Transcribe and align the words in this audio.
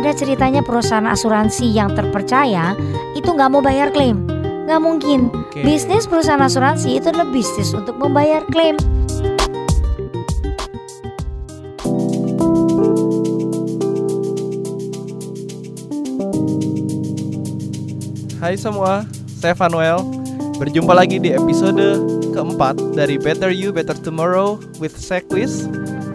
ada 0.00 0.16
ceritanya 0.16 0.64
perusahaan 0.64 1.04
asuransi 1.04 1.76
yang 1.76 1.92
terpercaya 1.92 2.72
itu 3.12 3.28
nggak 3.28 3.52
mau 3.52 3.60
bayar 3.60 3.92
klaim. 3.92 4.24
Nggak 4.64 4.80
mungkin. 4.80 5.28
Oke. 5.28 5.60
Bisnis 5.60 6.08
perusahaan 6.08 6.40
asuransi 6.40 6.96
itu 6.96 7.12
adalah 7.12 7.28
bisnis 7.28 7.76
untuk 7.76 8.00
membayar 8.00 8.40
klaim. 8.48 8.80
Hai 18.40 18.56
semua, 18.56 19.04
saya 19.36 19.52
Vanuel. 19.52 20.00
Berjumpa 20.56 20.96
lagi 20.96 21.20
di 21.20 21.28
episode 21.36 22.00
keempat 22.32 22.96
dari 22.96 23.20
Better 23.20 23.52
You 23.52 23.68
Better 23.68 23.96
Tomorrow 24.00 24.64
with 24.80 24.96
Sequis. 24.96 25.68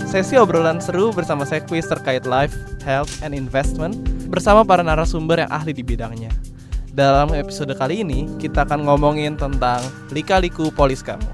Sesi 0.09 0.41
obrolan 0.41 0.81
seru 0.81 1.13
bersama 1.13 1.45
Sequis 1.45 1.85
terkait 1.85 2.25
life, 2.25 2.53
health, 2.85 3.25
and 3.25 3.33
investment 3.33 3.97
bersama 4.29 4.61
para 4.61 4.85
narasumber 4.85 5.41
yang 5.41 5.49
ahli 5.49 5.73
di 5.73 5.81
bidangnya. 5.81 6.29
Dalam 6.95 7.35
episode 7.35 7.75
kali 7.75 8.05
ini, 8.05 8.29
kita 8.39 8.63
akan 8.63 8.87
ngomongin 8.87 9.35
tentang 9.35 9.83
lika-liku 10.15 10.71
polis 10.71 11.03
kamu. 11.03 11.27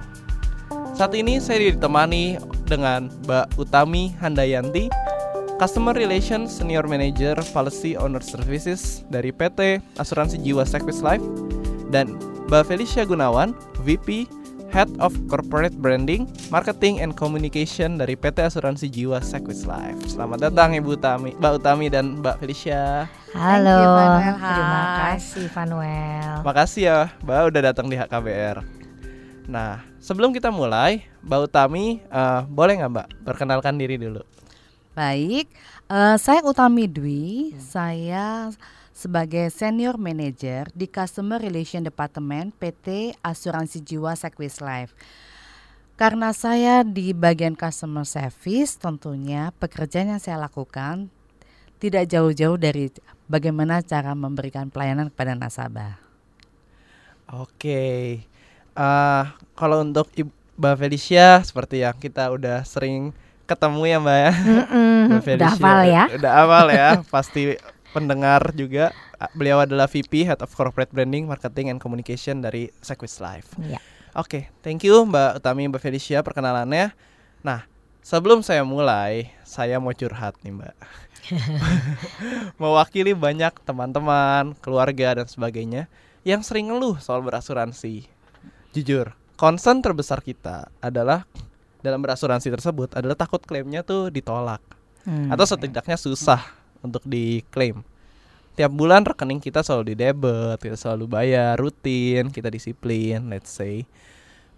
Saat 0.98 1.14
ini 1.14 1.38
saya 1.38 1.70
ditemani 1.70 2.42
dengan 2.66 3.14
Mbak 3.28 3.62
Utami 3.62 4.16
Handayanti, 4.18 4.90
Customer 5.62 5.94
Relations 5.94 6.50
Senior 6.50 6.90
Manager 6.90 7.38
Policy 7.54 7.94
Owner 7.94 8.26
Services 8.26 9.06
dari 9.14 9.30
PT 9.30 9.78
Asuransi 10.02 10.42
Jiwa 10.42 10.66
Sequis 10.66 11.06
Life 11.06 11.22
dan 11.94 12.18
Mbak 12.50 12.66
Felicia 12.66 13.06
Gunawan, 13.06 13.54
VP 13.86 14.26
Head 14.72 14.88
of 15.04 15.12
Corporate 15.28 15.76
Branding, 15.76 16.32
Marketing 16.48 17.04
and 17.04 17.12
Communication 17.12 18.00
dari 18.00 18.16
PT 18.16 18.48
Asuransi 18.48 18.88
Jiwa 18.88 19.20
Sequis 19.20 19.68
Life. 19.68 20.16
Selamat 20.16 20.48
datang 20.48 20.72
Ibu 20.72 20.96
Utami, 20.96 21.36
Mbak 21.36 21.54
Utami 21.60 21.92
dan 21.92 22.24
Mbak 22.24 22.40
Felicia. 22.40 23.04
Halo, 23.36 23.68
you, 23.68 24.32
terima 24.40 24.82
kasih 24.96 25.46
Vanuel. 25.52 26.32
Makasih 26.48 26.84
ya, 26.88 27.00
Mbak 27.20 27.40
udah 27.52 27.62
datang 27.68 27.92
di 27.92 28.00
HKBR. 28.00 28.64
Nah, 29.52 29.84
sebelum 30.00 30.32
kita 30.32 30.48
mulai, 30.56 31.04
Mbak 31.20 31.52
Utami, 31.52 32.00
eh, 32.08 32.42
boleh 32.48 32.80
nggak 32.80 32.92
Mbak 32.96 33.08
perkenalkan 33.28 33.76
diri 33.76 34.00
dulu? 34.00 34.24
Baik, 34.96 35.52
eh, 35.92 36.16
saya 36.16 36.40
Utami 36.48 36.88
Dwi. 36.88 37.60
Saya 37.60 38.48
sebagai 39.02 39.50
Senior 39.50 39.98
Manager 39.98 40.70
di 40.78 40.86
Customer 40.86 41.42
Relation 41.42 41.82
Department 41.82 42.54
PT 42.62 43.18
Asuransi 43.26 43.82
Jiwa 43.82 44.14
Sequis 44.14 44.62
Life. 44.62 44.94
Karena 45.98 46.30
saya 46.38 46.86
di 46.86 47.10
bagian 47.18 47.58
customer 47.58 48.06
service, 48.06 48.78
tentunya 48.78 49.50
pekerjaan 49.58 50.14
yang 50.14 50.22
saya 50.22 50.38
lakukan 50.38 51.10
tidak 51.82 52.06
jauh-jauh 52.14 52.62
dari 52.62 52.94
bagaimana 53.26 53.82
cara 53.82 54.14
memberikan 54.14 54.70
pelayanan 54.70 55.10
kepada 55.10 55.34
nasabah. 55.34 55.98
Oke, 57.34 58.22
eh 58.78 59.24
kalau 59.58 59.82
untuk 59.82 60.14
Ibu- 60.14 60.38
Mbak 60.62 60.76
Felicia 60.78 61.42
seperti 61.42 61.82
yang 61.82 61.98
kita 61.98 62.30
udah 62.30 62.62
sering 62.62 63.10
ketemu 63.50 63.82
ya 63.90 63.98
Mbak 63.98 64.18
ya. 64.22 64.32
Mm-mm, 64.38 65.00
Mbak 65.10 65.34
udah 65.42 65.50
hafal 65.58 65.80
ya. 65.90 66.04
Udah 66.14 66.32
hafal 66.38 66.68
ya, 66.70 66.90
pasti 67.10 67.42
pendengar 67.92 68.56
juga. 68.56 68.96
Beliau 69.38 69.62
adalah 69.62 69.86
VP 69.86 70.26
Head 70.26 70.42
of 70.42 70.52
Corporate 70.56 70.90
Branding, 70.90 71.30
Marketing 71.30 71.70
and 71.70 71.80
Communication 71.80 72.42
dari 72.42 72.72
Sequis 72.82 73.22
Life. 73.22 73.54
Iya. 73.62 73.78
Oke, 74.18 74.52
thank 74.60 74.84
you 74.84 75.08
Mbak 75.08 75.40
Utami 75.40 75.72
Mbak 75.72 75.80
Felicia 75.80 76.20
perkenalannya. 76.20 76.92
Nah, 77.46 77.64
sebelum 78.04 78.44
saya 78.44 78.66
mulai, 78.68 79.32
saya 79.48 79.80
mau 79.80 79.96
curhat 79.96 80.36
nih 80.44 80.52
Mbak. 80.52 80.76
Mewakili 82.62 83.16
banyak 83.16 83.56
teman-teman, 83.64 84.58
keluarga 84.60 85.22
dan 85.24 85.28
sebagainya 85.32 85.88
yang 86.28 86.44
sering 86.44 86.70
ngeluh 86.70 87.00
soal 87.00 87.24
berasuransi. 87.24 88.04
Jujur, 88.76 89.16
concern 89.40 89.80
terbesar 89.80 90.20
kita 90.20 90.68
adalah 90.84 91.24
dalam 91.82 91.98
berasuransi 92.04 92.52
tersebut 92.52 92.94
adalah 92.94 93.18
takut 93.18 93.42
klaimnya 93.42 93.82
tuh 93.82 94.14
ditolak 94.14 94.62
Hmm. 95.02 95.34
atau 95.34 95.50
setidaknya 95.50 95.98
susah 95.98 96.61
untuk 96.84 97.02
diklaim. 97.06 97.82
Tiap 98.54 98.72
bulan 98.74 99.08
rekening 99.08 99.40
kita 99.40 99.64
selalu 99.64 99.96
didebet, 99.96 100.60
kita 100.60 100.76
selalu 100.76 101.08
bayar 101.08 101.56
rutin, 101.56 102.28
kita 102.30 102.52
disiplin, 102.52 103.32
let's 103.32 103.48
say. 103.48 103.88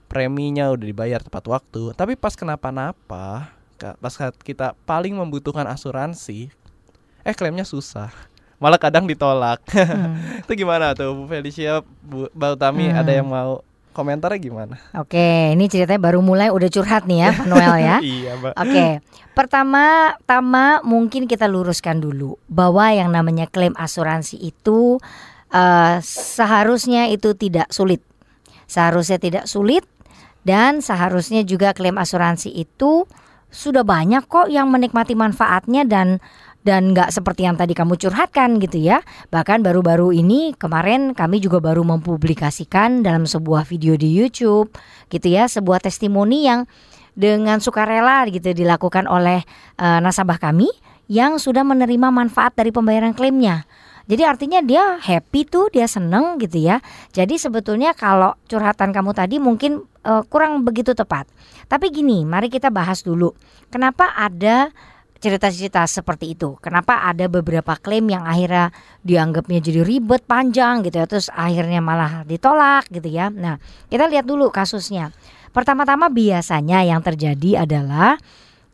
Preminya 0.09 0.73
udah 0.73 0.85
dibayar 0.85 1.19
tepat 1.21 1.45
waktu, 1.45 1.93
tapi 1.93 2.17
pas 2.17 2.33
kenapa-napa, 2.33 3.53
pas 3.77 4.13
kita 4.41 4.73
paling 4.85 5.13
membutuhkan 5.13 5.65
asuransi, 5.69 6.49
eh 7.21 7.35
klaimnya 7.37 7.65
susah. 7.65 8.09
Malah 8.61 8.79
kadang 8.81 9.05
ditolak. 9.05 9.61
Hmm. 9.73 10.41
Itu 10.41 10.53
gimana 10.55 10.95
tuh 10.95 11.13
Bu 11.13 11.23
Felicia, 11.27 11.83
Bu 12.01 12.29
Mbak 12.33 12.49
Utami 12.59 12.87
Hmm. 12.89 12.99
ada 12.99 13.11
yang 13.11 13.27
mau 13.27 13.61
komentarnya 13.93 14.39
gimana? 14.41 14.75
Oke, 14.97 15.53
ini 15.53 15.69
ceritanya 15.69 16.01
baru 16.01 16.19
mulai 16.19 16.49
udah 16.49 16.69
curhat 16.73 17.05
nih 17.05 17.19
ya 17.23 17.29
Vanuel 17.37 17.75
ya. 17.79 17.97
iya, 18.17 18.31
Mbak. 18.35 18.53
Oke, 18.57 18.85
pertama, 19.37 20.17
tama 20.25 20.81
mungkin 20.81 21.29
kita 21.29 21.45
luruskan 21.45 22.01
dulu 22.01 22.35
bahwa 22.49 22.89
yang 22.89 23.13
namanya 23.13 23.45
klaim 23.45 23.77
asuransi 23.77 24.41
itu 24.41 24.97
eh, 25.53 25.97
seharusnya 26.03 27.07
itu 27.13 27.37
tidak 27.37 27.69
sulit, 27.69 28.01
seharusnya 28.65 29.21
tidak 29.21 29.45
sulit 29.45 29.85
dan 30.43 30.83
seharusnya 30.83 31.45
juga 31.47 31.71
klaim 31.71 31.95
asuransi 31.95 32.51
itu 32.51 33.07
sudah 33.53 33.85
banyak 33.85 34.25
kok 34.25 34.49
yang 34.49 34.67
menikmati 34.73 35.13
manfaatnya 35.13 35.85
dan 35.85 36.17
dan 36.63 36.95
nggak 36.95 37.11
seperti 37.11 37.45
yang 37.45 37.59
tadi 37.59 37.75
kamu 37.75 37.99
curhatkan 37.99 38.57
gitu 38.59 38.79
ya. 38.79 39.03
Bahkan 39.29 39.61
baru-baru 39.61 40.15
ini 40.15 40.55
kemarin 40.55 41.11
kami 41.11 41.43
juga 41.43 41.59
baru 41.59 41.83
mempublikasikan 41.83 43.03
dalam 43.03 43.27
sebuah 43.27 43.67
video 43.67 43.99
di 43.99 44.09
YouTube 44.09 44.71
gitu 45.11 45.27
ya, 45.27 45.45
sebuah 45.47 45.83
testimoni 45.83 46.47
yang 46.47 46.65
dengan 47.13 47.61
sukarela 47.61 48.25
gitu 48.31 48.55
dilakukan 48.55 49.05
oleh 49.05 49.45
eh, 49.77 49.99
nasabah 50.01 50.41
kami 50.41 50.71
yang 51.11 51.37
sudah 51.37 51.61
menerima 51.61 52.09
manfaat 52.09 52.57
dari 52.57 52.73
pembayaran 52.73 53.13
klaimnya. 53.13 53.67
Jadi 54.03 54.23
artinya 54.27 54.59
dia 54.59 54.99
happy 54.99 55.47
tuh, 55.47 55.71
dia 55.71 55.87
seneng 55.87 56.35
gitu 56.35 56.59
ya. 56.59 56.83
Jadi 57.15 57.39
sebetulnya 57.39 57.95
kalau 57.95 58.35
curhatan 58.51 58.91
kamu 58.91 59.11
tadi 59.15 59.39
mungkin 59.39 59.83
eh, 60.03 60.23
kurang 60.27 60.63
begitu 60.67 60.91
tepat. 60.91 61.27
Tapi 61.71 61.91
gini, 61.91 62.27
mari 62.27 62.51
kita 62.51 62.67
bahas 62.67 63.03
dulu. 63.03 63.31
Kenapa 63.71 64.11
ada 64.15 64.71
cerita-cerita 65.23 65.87
seperti 65.87 66.35
itu? 66.35 66.59
Kenapa 66.59 67.07
ada 67.07 67.31
beberapa 67.31 67.79
klaim 67.79 68.11
yang 68.11 68.27
akhirnya 68.27 68.75
dianggapnya 69.07 69.63
jadi 69.63 69.81
ribet 69.87 70.27
panjang 70.27 70.83
gitu 70.83 70.99
ya, 70.99 71.07
terus 71.07 71.31
akhirnya 71.31 71.79
malah 71.79 72.27
ditolak 72.27 72.91
gitu 72.91 73.07
ya. 73.07 73.31
Nah, 73.31 73.55
kita 73.87 74.11
lihat 74.11 74.27
dulu 74.27 74.51
kasusnya. 74.51 75.15
Pertama-tama 75.55 76.11
biasanya 76.11 76.83
yang 76.83 76.99
terjadi 76.99 77.63
adalah 77.63 78.19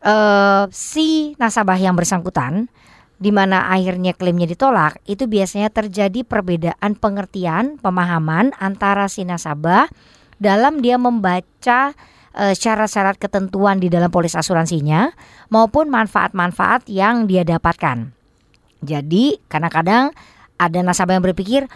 eh, 0.02 0.64
si 0.74 1.38
nasabah 1.38 1.78
yang 1.78 1.94
bersangkutan 1.94 2.66
di 3.20 3.30
mana 3.30 3.68
akhirnya 3.68 4.16
klaimnya 4.16 4.48
ditolak, 4.48 4.96
itu 5.04 5.28
biasanya 5.28 5.68
terjadi 5.68 6.24
perbedaan 6.24 6.96
pengertian, 6.96 7.76
pemahaman 7.76 8.56
antara 8.56 9.12
si 9.12 9.28
nasabah 9.28 9.92
dalam 10.40 10.80
dia 10.80 10.96
membaca 10.96 11.92
syarat-syarat 12.34 13.18
ketentuan 13.18 13.82
di 13.82 13.90
dalam 13.90 14.08
polis 14.08 14.38
asuransinya 14.38 15.10
maupun 15.50 15.90
manfaat-manfaat 15.90 16.86
yang 16.86 17.26
dia 17.26 17.42
dapatkan. 17.42 18.14
Jadi, 18.80 19.36
kadang-kadang 19.50 20.14
ada 20.56 20.78
nasabah 20.80 21.18
yang 21.18 21.26
berpikir, 21.26 21.68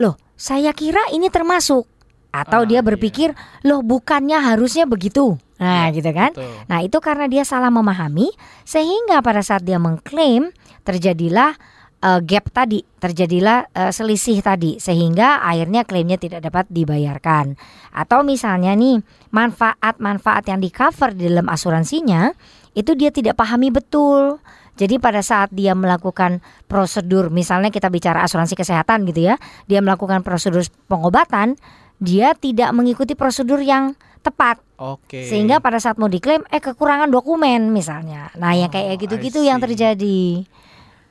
"Loh, 0.00 0.16
saya 0.38 0.72
kira 0.72 1.02
ini 1.12 1.28
termasuk." 1.28 1.84
Atau 2.28 2.64
Ah, 2.64 2.68
dia 2.68 2.80
iya. 2.80 2.86
berpikir, 2.86 3.32
"Loh, 3.64 3.80
bukannya 3.80 4.36
harusnya 4.36 4.84
begitu." 4.84 5.40
Nah, 5.58 5.90
gitu 5.90 6.08
kan? 6.14 6.30
Betul. 6.36 6.54
Nah, 6.70 6.78
itu 6.86 6.98
karena 7.02 7.26
dia 7.26 7.42
salah 7.42 7.72
memahami 7.72 8.30
sehingga 8.62 9.18
pada 9.24 9.42
saat 9.42 9.66
dia 9.66 9.80
mengklaim 9.82 10.54
terjadilah 10.86 11.58
eh, 12.02 12.20
gap 12.22 12.50
tadi, 12.50 12.82
terjadilah 12.98 13.70
eh, 13.74 13.92
selisih 13.94 14.42
tadi 14.42 14.78
sehingga 14.78 15.42
akhirnya 15.42 15.82
klaimnya 15.86 16.18
tidak 16.18 16.46
dapat 16.46 16.66
dibayarkan. 16.70 17.58
Atau 17.94 18.22
misalnya 18.22 18.74
nih, 18.74 19.02
manfaat-manfaat 19.34 20.48
yang 20.50 20.60
di 20.62 20.70
cover 20.70 21.14
di 21.14 21.28
dalam 21.30 21.46
asuransinya 21.50 22.32
itu 22.74 22.94
dia 22.94 23.10
tidak 23.10 23.34
pahami 23.34 23.74
betul. 23.74 24.38
Jadi 24.78 25.02
pada 25.02 25.18
saat 25.26 25.50
dia 25.50 25.74
melakukan 25.74 26.38
prosedur, 26.70 27.34
misalnya 27.34 27.74
kita 27.74 27.90
bicara 27.90 28.22
asuransi 28.22 28.54
kesehatan 28.54 29.02
gitu 29.10 29.26
ya, 29.26 29.34
dia 29.66 29.82
melakukan 29.82 30.22
prosedur 30.22 30.62
pengobatan, 30.86 31.58
dia 31.98 32.30
tidak 32.38 32.70
mengikuti 32.70 33.18
prosedur 33.18 33.58
yang 33.58 33.98
tepat 34.22 34.62
Oke. 34.78 35.26
sehingga 35.26 35.58
pada 35.58 35.78
saat 35.82 35.98
mau 35.98 36.10
diklaim 36.10 36.46
eh 36.50 36.62
kekurangan 36.62 37.10
dokumen 37.10 37.74
misalnya. 37.74 38.30
Nah, 38.38 38.54
yang 38.54 38.70
kayak 38.70 38.98
Oh, 38.98 39.00
gitu-gitu 39.02 39.42
I 39.42 39.50
yang 39.50 39.58
terjadi. 39.58 40.46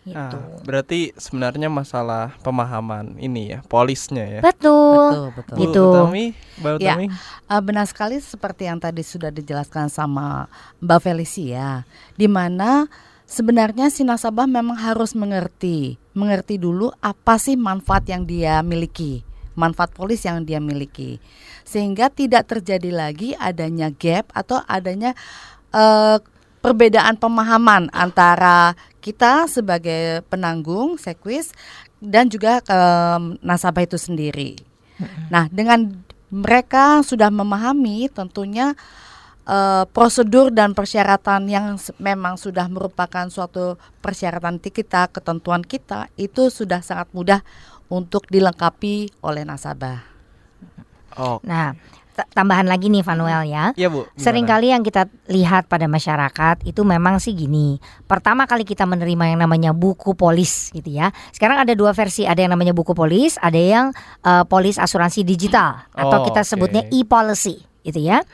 Gitu. 0.07 0.39
berarti 0.63 0.99
sebenarnya 1.19 1.67
masalah 1.67 2.31
pemahaman 2.39 3.19
ini 3.19 3.51
ya, 3.51 3.59
polisnya 3.67 4.39
ya. 4.39 4.41
Betul. 4.43 5.11
Betul, 5.11 5.27
betul. 5.35 5.55
Bu 5.55 5.61
Gitu. 5.67 5.83
Utami, 5.83 6.25
Mbak 6.63 6.73
Ya. 6.79 6.95
Utami. 6.95 7.05
Eh, 7.47 7.61
benar 7.63 7.85
sekali 7.91 8.15
seperti 8.23 8.71
yang 8.71 8.79
tadi 8.79 9.03
sudah 9.03 9.31
dijelaskan 9.31 9.91
sama 9.91 10.47
Mbak 10.79 10.99
Felicia, 11.03 11.83
di 12.15 12.27
mana 12.31 12.87
sebenarnya 13.27 13.91
si 13.91 14.07
nasabah 14.07 14.47
memang 14.47 14.79
harus 14.79 15.11
mengerti, 15.11 15.99
mengerti 16.15 16.55
dulu 16.55 16.95
apa 17.03 17.35
sih 17.35 17.59
manfaat 17.59 18.07
yang 18.07 18.23
dia 18.23 18.63
miliki, 18.63 19.27
manfaat 19.59 19.91
polis 19.91 20.23
yang 20.23 20.47
dia 20.47 20.63
miliki, 20.63 21.19
sehingga 21.67 22.07
tidak 22.07 22.47
terjadi 22.47 22.95
lagi 22.95 23.35
adanya 23.35 23.91
gap 23.91 24.31
atau 24.31 24.63
adanya 24.71 25.11
uh, 25.75 26.23
perbedaan 26.61 27.15
pemahaman 27.15 27.89
antara 27.93 28.73
kita 28.99 29.47
sebagai 29.47 30.25
penanggung 30.27 30.99
sekuis 30.99 31.53
dan 31.97 32.29
juga 32.29 32.61
um, 32.67 33.39
nasabah 33.41 33.85
itu 33.85 33.97
sendiri. 33.97 34.57
Nah, 35.29 35.45
dengan 35.53 36.01
mereka 36.33 37.05
sudah 37.05 37.29
memahami 37.29 38.09
tentunya 38.11 38.73
uh, 39.47 39.85
prosedur 39.89 40.51
dan 40.51 40.75
persyaratan 40.75 41.47
yang 41.47 41.79
memang 41.97 42.35
sudah 42.35 42.67
merupakan 42.67 43.29
suatu 43.31 43.79
persyaratan 44.03 44.59
kita, 44.59 45.07
ketentuan 45.09 45.63
kita 45.63 46.11
itu 46.19 46.51
sudah 46.51 46.83
sangat 46.83 47.07
mudah 47.15 47.41
untuk 47.87 48.27
dilengkapi 48.27 49.23
oleh 49.23 49.47
nasabah. 49.47 50.03
Oh. 51.17 51.39
Nah, 51.41 51.73
tambahan 52.33 52.65
lagi 52.65 52.89
nih 52.89 53.05
Vanuel 53.05 53.45
ya. 53.45 53.65
Iya 53.77 53.93
Bu. 53.93 54.09
Seringkali 54.17 54.73
yang 54.73 54.81
kita 54.81 55.05
lihat 55.29 55.69
pada 55.69 55.85
masyarakat 55.85 56.65
itu 56.65 56.81
memang 56.81 57.21
sih 57.21 57.37
gini. 57.37 57.77
Pertama 58.09 58.49
kali 58.49 58.65
kita 58.65 58.89
menerima 58.89 59.35
yang 59.35 59.39
namanya 59.45 59.71
buku 59.75 60.17
polis 60.17 60.73
gitu 60.73 60.89
ya. 60.89 61.13
Sekarang 61.29 61.61
ada 61.61 61.73
dua 61.77 61.93
versi, 61.93 62.25
ada 62.25 62.41
yang 62.41 62.57
namanya 62.57 62.73
buku 62.73 62.97
polis, 62.97 63.37
ada 63.37 63.59
yang 63.59 63.85
uh, 64.25 64.47
polis 64.49 64.81
asuransi 64.81 65.21
digital 65.21 65.85
atau 65.93 66.21
oh, 66.21 66.25
kita 66.25 66.41
sebutnya 66.41 66.85
e-policy 66.89 67.61
gitu 67.85 67.99
ya. 68.01 68.25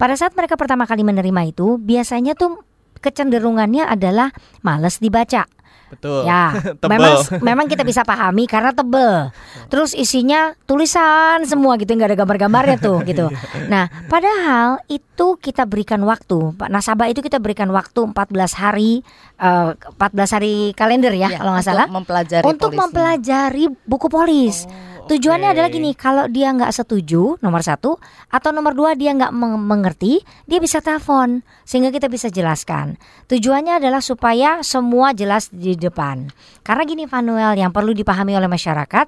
Pada 0.00 0.16
saat 0.16 0.32
mereka 0.32 0.56
pertama 0.56 0.88
kali 0.88 1.04
menerima 1.04 1.52
itu, 1.52 1.76
biasanya 1.76 2.32
tuh 2.32 2.64
kecenderungannya 3.00 3.84
adalah 3.84 4.32
males 4.64 5.00
dibaca. 5.00 5.44
Betul. 5.90 6.22
Ya, 6.22 6.54
memang 6.92 7.18
memang 7.42 7.66
kita 7.66 7.82
bisa 7.82 8.06
pahami 8.06 8.46
karena 8.46 8.70
tebel. 8.70 9.34
Terus 9.66 9.90
isinya 9.92 10.54
tulisan 10.64 11.42
semua 11.44 11.74
gitu, 11.76 11.90
nggak 11.90 12.14
ada 12.14 12.18
gambar-gambarnya 12.22 12.76
tuh 12.78 13.02
gitu. 13.10 13.26
Nah, 13.66 13.90
padahal 14.06 14.78
itu 14.86 15.36
kita 15.42 15.66
berikan 15.66 16.00
waktu, 16.06 16.54
Pak 16.54 16.70
nasabah 16.70 17.10
itu 17.10 17.20
kita 17.20 17.42
berikan 17.42 17.68
waktu 17.74 18.06
14 18.06 18.14
hari, 18.54 19.02
uh, 19.42 19.74
eh, 19.74 19.98
14 19.98 20.36
hari 20.38 20.54
kalender 20.78 21.10
ya, 21.12 21.26
ya 21.26 21.42
kalau 21.42 21.58
nggak 21.58 21.66
salah, 21.66 21.86
mempelajari 21.90 22.44
untuk 22.46 22.70
polisnya. 22.70 22.82
mempelajari 22.86 23.64
buku 23.84 24.06
polis. 24.06 24.56
Oh. 24.64 24.99
Tujuannya 25.08 25.48
okay. 25.48 25.54
adalah 25.56 25.70
gini, 25.72 25.90
kalau 25.96 26.24
dia 26.28 26.52
nggak 26.52 26.74
setuju 26.74 27.40
nomor 27.40 27.64
satu 27.64 27.96
atau 28.28 28.50
nomor 28.52 28.76
dua 28.76 28.92
dia 28.98 29.14
nggak 29.16 29.32
mengerti, 29.56 30.20
dia 30.44 30.60
bisa 30.60 30.84
telepon 30.84 31.40
sehingga 31.64 31.88
kita 31.94 32.12
bisa 32.12 32.28
jelaskan. 32.28 33.00
Tujuannya 33.30 33.80
adalah 33.80 34.04
supaya 34.04 34.60
semua 34.60 35.16
jelas 35.16 35.48
di 35.48 35.78
depan. 35.78 36.28
Karena 36.60 36.82
gini 36.84 37.08
Vanuel 37.08 37.56
yang 37.56 37.72
perlu 37.72 37.96
dipahami 37.96 38.36
oleh 38.36 38.50
masyarakat, 38.50 39.06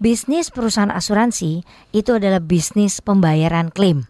bisnis 0.00 0.48
perusahaan 0.48 0.92
asuransi 0.92 1.66
itu 1.92 2.10
adalah 2.16 2.40
bisnis 2.40 3.04
pembayaran 3.04 3.68
klaim. 3.68 4.08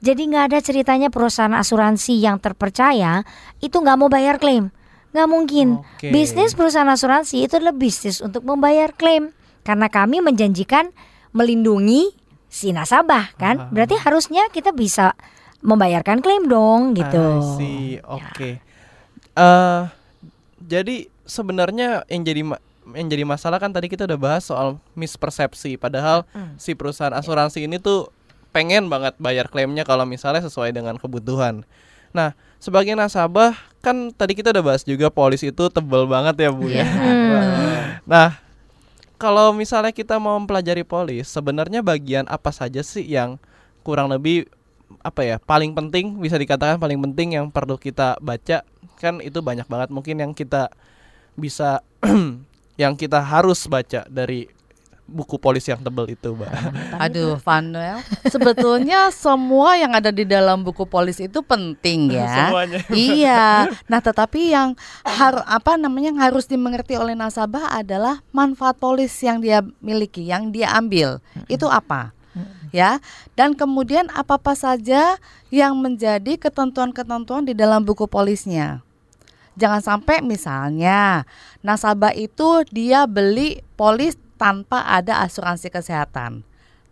Jadi 0.00 0.28
nggak 0.28 0.44
ada 0.52 0.58
ceritanya 0.60 1.08
perusahaan 1.08 1.56
asuransi 1.56 2.20
yang 2.20 2.36
terpercaya 2.40 3.24
itu 3.60 3.76
nggak 3.76 3.96
mau 3.96 4.08
bayar 4.12 4.36
klaim. 4.36 4.72
Nggak 5.16 5.28
mungkin. 5.32 5.68
Okay. 5.96 6.12
Bisnis 6.12 6.52
perusahaan 6.52 6.88
asuransi 6.88 7.44
itu 7.44 7.56
adalah 7.56 7.72
bisnis 7.72 8.20
untuk 8.20 8.44
membayar 8.44 8.92
klaim 8.92 9.35
karena 9.66 9.90
kami 9.90 10.22
menjanjikan 10.22 10.94
melindungi 11.34 12.14
si 12.46 12.70
nasabah 12.70 13.34
kan. 13.34 13.68
Berarti 13.74 13.98
harusnya 13.98 14.46
kita 14.54 14.70
bisa 14.70 15.18
membayarkan 15.66 16.22
klaim 16.22 16.46
dong 16.46 16.94
gitu. 16.94 17.42
Oke. 18.06 18.30
Okay. 18.30 18.54
Ya. 18.54 18.64
Uh, 19.36 19.82
jadi 20.62 21.10
sebenarnya 21.26 22.06
yang 22.08 22.22
jadi 22.22 22.42
yang 22.94 23.08
jadi 23.10 23.24
masalah 23.26 23.58
kan 23.58 23.74
tadi 23.74 23.90
kita 23.90 24.06
udah 24.06 24.16
bahas 24.16 24.46
soal 24.46 24.78
mispersepsi 24.94 25.74
padahal 25.74 26.22
hmm. 26.30 26.54
si 26.56 26.78
perusahaan 26.78 27.12
asuransi 27.12 27.66
ini 27.66 27.82
tuh 27.82 28.14
pengen 28.54 28.86
banget 28.88 29.18
bayar 29.20 29.50
klaimnya 29.50 29.82
kalau 29.84 30.06
misalnya 30.08 30.40
sesuai 30.46 30.72
dengan 30.72 30.96
kebutuhan. 30.96 31.66
Nah, 32.14 32.32
sebagai 32.56 32.96
nasabah 32.96 33.52
kan 33.84 34.14
tadi 34.14 34.32
kita 34.32 34.54
udah 34.54 34.64
bahas 34.64 34.82
juga 34.86 35.12
polis 35.12 35.44
itu 35.44 35.68
tebel 35.68 36.08
banget 36.08 36.48
ya 36.48 36.50
Bu 36.54 36.70
ya. 36.72 36.86
Hmm. 36.86 38.00
Nah, 38.08 38.38
kalau 39.16 39.52
misalnya 39.56 39.92
kita 39.92 40.20
mau 40.20 40.36
mempelajari 40.36 40.84
polis, 40.84 41.28
sebenarnya 41.32 41.80
bagian 41.80 42.28
apa 42.28 42.52
saja 42.52 42.84
sih 42.84 43.04
yang 43.04 43.40
kurang 43.80 44.12
lebih 44.12 44.48
apa 45.02 45.26
ya 45.26 45.36
paling 45.42 45.74
penting 45.74 46.22
bisa 46.22 46.38
dikatakan 46.38 46.78
paling 46.78 47.00
penting 47.10 47.36
yang 47.36 47.46
perlu 47.48 47.76
kita 47.80 48.20
baca? 48.20 48.64
Kan 48.96 49.20
itu 49.20 49.40
banyak 49.44 49.68
banget 49.68 49.88
mungkin 49.92 50.20
yang 50.20 50.32
kita 50.32 50.72
bisa 51.36 51.84
yang 52.82 52.96
kita 52.96 53.20
harus 53.20 53.64
baca 53.68 54.04
dari 54.08 54.48
buku 55.06 55.38
polis 55.38 55.62
yang 55.70 55.78
tebel 55.78 56.10
itu, 56.12 56.34
Mbak. 56.34 56.50
Aduh, 56.98 57.38
Vanuel, 57.38 58.02
sebetulnya 58.26 59.08
semua 59.14 59.78
yang 59.78 59.94
ada 59.94 60.10
di 60.10 60.26
dalam 60.26 60.66
buku 60.66 60.82
polis 60.84 61.22
itu 61.22 61.40
penting 61.46 62.10
ya. 62.12 62.26
Semuanya. 62.50 62.78
Iya. 62.90 63.46
Nah, 63.86 64.00
tetapi 64.02 64.50
yang 64.50 64.74
harus 65.06 65.46
apa 65.46 65.78
namanya 65.78 66.10
yang 66.10 66.20
harus 66.20 66.50
dimengerti 66.50 66.98
oleh 66.98 67.14
nasabah 67.14 67.78
adalah 67.78 68.20
manfaat 68.34 68.76
polis 68.76 69.14
yang 69.22 69.38
dia 69.38 69.62
miliki, 69.78 70.26
yang 70.26 70.50
dia 70.50 70.74
ambil. 70.74 71.22
Itu 71.46 71.70
apa? 71.70 72.12
Ya. 72.74 73.00
Dan 73.38 73.56
kemudian 73.56 74.10
apa-apa 74.12 74.52
saja 74.58 75.16
yang 75.48 75.78
menjadi 75.78 76.36
ketentuan-ketentuan 76.36 77.46
di 77.46 77.54
dalam 77.54 77.86
buku 77.86 78.04
polisnya. 78.10 78.82
Jangan 79.56 79.80
sampai 79.80 80.20
misalnya 80.20 81.24
nasabah 81.64 82.12
itu 82.12 82.68
dia 82.68 83.08
beli 83.08 83.64
polis 83.72 84.20
tanpa 84.36 84.84
ada 84.84 85.20
asuransi 85.24 85.68
kesehatan. 85.72 86.44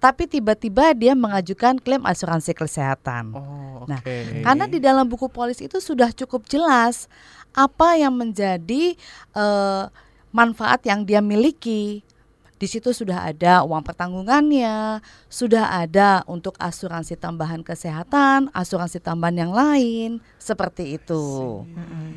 Tapi 0.02 0.28
tiba-tiba 0.28 0.92
dia 0.92 1.16
mengajukan 1.16 1.80
klaim 1.80 2.04
asuransi 2.04 2.52
kesehatan. 2.52 3.32
Oh, 3.32 3.88
okay. 3.88 3.88
Nah, 3.88 4.00
karena 4.44 4.64
di 4.68 4.76
dalam 4.76 5.08
buku 5.08 5.32
polis 5.32 5.64
itu 5.64 5.80
sudah 5.80 6.12
cukup 6.12 6.44
jelas 6.44 7.08
apa 7.56 7.96
yang 7.96 8.12
menjadi 8.12 8.98
uh, 9.32 9.88
manfaat 10.28 10.84
yang 10.84 11.08
dia 11.08 11.24
miliki 11.24 12.04
di 12.64 12.72
situ 12.72 12.96
sudah 12.96 13.28
ada 13.28 13.60
uang 13.60 13.84
pertanggungannya, 13.84 15.04
sudah 15.28 15.84
ada 15.84 16.24
untuk 16.24 16.56
asuransi 16.56 17.20
tambahan 17.20 17.60
kesehatan, 17.60 18.48
asuransi 18.56 19.04
tambahan 19.04 19.36
yang 19.36 19.52
lain, 19.52 20.24
seperti 20.40 20.96
itu. 20.96 21.60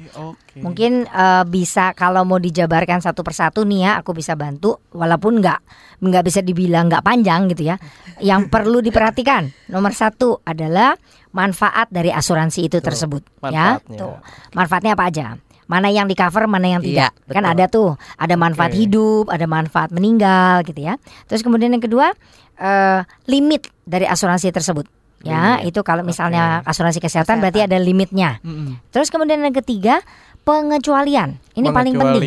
Okay. 0.08 0.64
Mungkin 0.64 1.04
uh, 1.12 1.44
bisa 1.44 1.92
kalau 1.92 2.24
mau 2.24 2.40
dijabarkan 2.40 3.04
satu 3.04 3.28
persatu 3.28 3.68
nih 3.68 3.92
ya, 3.92 3.92
aku 4.00 4.16
bisa 4.16 4.40
bantu, 4.40 4.80
walaupun 4.96 5.44
nggak 5.44 5.60
nggak 6.00 6.24
bisa 6.24 6.40
dibilang 6.40 6.88
nggak 6.88 7.04
panjang 7.04 7.52
gitu 7.52 7.68
ya. 7.68 7.76
Yang 8.24 8.48
perlu 8.48 8.80
diperhatikan 8.80 9.52
nomor 9.76 9.92
satu 9.92 10.40
adalah 10.48 10.96
manfaat 11.36 11.92
dari 11.92 12.08
asuransi 12.08 12.72
itu 12.72 12.80
Tuh, 12.80 12.88
tersebut, 12.88 13.20
ya. 13.52 13.84
Tuh 13.84 14.16
manfaatnya 14.56 14.96
apa 14.96 15.12
aja? 15.12 15.36
Mana 15.68 15.92
yang 15.92 16.08
di 16.08 16.16
cover 16.16 16.48
mana 16.48 16.80
yang 16.80 16.82
tidak 16.82 17.12
iya, 17.12 17.32
kan 17.32 17.44
ada 17.44 17.68
tuh 17.68 18.00
ada 18.16 18.36
manfaat 18.40 18.72
okay. 18.72 18.88
hidup 18.88 19.28
ada 19.28 19.46
manfaat 19.46 19.92
meninggal 19.92 20.64
gitu 20.64 20.80
ya 20.80 20.96
terus 21.28 21.44
kemudian 21.44 21.76
yang 21.76 21.84
kedua 21.84 22.16
uh, 22.60 23.00
limit 23.28 23.68
dari 23.84 24.08
asuransi 24.08 24.50
tersebut 24.56 24.88
ya 25.28 25.60
limit. 25.60 25.76
itu 25.76 25.80
kalau 25.84 26.08
misalnya 26.08 26.64
okay. 26.64 26.72
asuransi 26.72 27.00
kesehatan, 27.04 27.38
kesehatan 27.38 27.44
berarti 27.44 27.60
ada 27.68 27.78
limitnya 27.78 28.40
mm 28.42 28.48
-hmm. 28.48 28.72
terus 28.96 29.12
kemudian 29.12 29.44
yang 29.44 29.56
ketiga 29.56 30.00
pengecualian 30.48 31.36
ini 31.60 31.68
paling 31.76 32.00
penting 32.00 32.24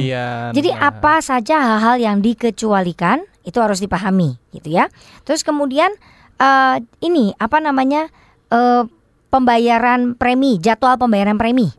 jadi 0.52 0.70
ya. 0.76 0.92
apa 0.92 1.24
saja 1.24 1.56
hal-hal 1.56 1.96
yang 1.96 2.16
dikecualikan 2.20 3.24
itu 3.48 3.56
harus 3.56 3.80
dipahami 3.80 4.36
gitu 4.52 4.68
ya 4.76 4.92
terus 5.24 5.40
kemudian 5.40 5.88
uh, 6.36 6.76
ini 7.00 7.32
apa 7.40 7.56
namanya 7.64 8.12
uh, 8.52 8.84
pembayaran 9.32 10.18
premi 10.18 10.60
jadwal 10.60 11.00
pembayaran 11.00 11.40
premi 11.40 11.72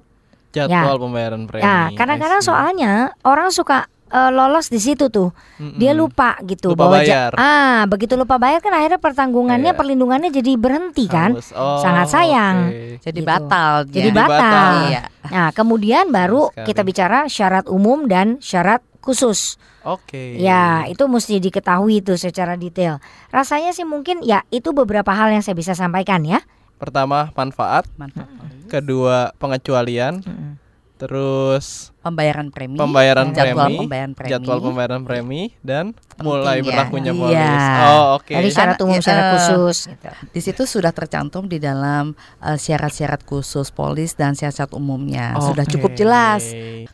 jadwal 0.52 0.96
ya. 0.96 1.02
pembayaran 1.02 1.42
premi. 1.48 1.64
Ya, 1.64 1.90
kadang-kadang 1.96 2.44
soalnya 2.44 3.16
orang 3.24 3.50
suka 3.50 3.88
uh, 4.12 4.30
lolos 4.30 4.68
di 4.68 4.78
situ 4.78 5.08
tuh. 5.08 5.32
Mm-mm. 5.58 5.80
Dia 5.80 5.96
lupa 5.96 6.38
gitu 6.44 6.76
lupa 6.76 6.86
bahwa 6.86 7.00
bayar. 7.02 7.32
ah, 7.40 7.88
begitu 7.88 8.14
lupa 8.20 8.36
bayar 8.38 8.60
kan 8.60 8.76
akhirnya 8.76 9.00
pertanggungannya, 9.00 9.72
yeah. 9.72 9.80
perlindungannya 9.80 10.30
jadi 10.30 10.52
berhenti 10.60 11.08
kan. 11.08 11.40
Oh, 11.56 11.80
Sangat 11.80 12.12
sayang. 12.12 12.70
Okay. 12.70 12.90
Jadi 13.10 13.20
gitu. 13.24 13.30
batal. 13.32 13.74
Jadi 13.88 14.10
ya. 14.12 14.14
batal. 14.14 14.72
Iya. 14.92 15.02
Nah, 15.32 15.50
kemudian 15.56 16.06
baru 16.12 16.52
kita 16.54 16.84
bicara 16.84 17.26
syarat 17.32 17.66
umum 17.72 18.06
dan 18.06 18.38
syarat 18.44 18.84
khusus. 19.02 19.58
Oke. 19.82 20.14
Okay. 20.14 20.30
Ya, 20.38 20.86
itu 20.86 21.02
mesti 21.10 21.42
diketahui 21.42 22.06
itu 22.06 22.14
secara 22.20 22.54
detail. 22.54 23.02
Rasanya 23.34 23.74
sih 23.74 23.88
mungkin 23.88 24.22
ya 24.22 24.46
itu 24.54 24.76
beberapa 24.76 25.10
hal 25.10 25.34
yang 25.34 25.42
saya 25.42 25.58
bisa 25.58 25.74
sampaikan 25.74 26.22
ya. 26.22 26.44
Pertama 26.82 27.30
manfaat, 27.32 27.86
manfaat. 27.96 28.28
Kedua 28.66 29.30
pengecualian. 29.38 30.20
Hmm. 30.22 30.58
terus 31.02 31.90
pembayaran 32.06 32.54
premi, 32.54 32.78
pembayaran 32.78 33.34
jadwal 33.34 33.74
premi, 33.74 33.78
pembayaran 33.82 34.14
premi, 34.14 34.30
jadwal 34.30 34.58
pembayaran 34.62 35.02
premi 35.02 35.42
dan 35.66 35.98
Penting 35.98 36.22
mulai 36.22 36.58
ya. 36.58 36.66
berlakunya 36.70 37.10
Iya. 37.10 37.18
polis. 37.18 37.64
Oh, 37.82 38.06
oke. 38.22 38.34
Tadi 38.38 38.50
syarat 38.54 38.78
umum, 38.78 38.94
ya, 38.94 39.02
syarat 39.02 39.26
eh, 39.26 39.32
khusus 39.34 39.78
gitu. 39.90 40.06
Di 40.30 40.42
situ 40.46 40.64
sudah 40.70 40.94
tercantum 40.94 41.50
di 41.50 41.58
dalam 41.58 42.14
eh, 42.38 42.54
syarat-syarat 42.54 43.26
khusus 43.26 43.74
polis 43.74 44.14
dan 44.14 44.38
syarat 44.38 44.70
umumnya 44.78 45.34
sudah 45.42 45.66
cukup 45.66 45.98
jelas. 45.98 46.46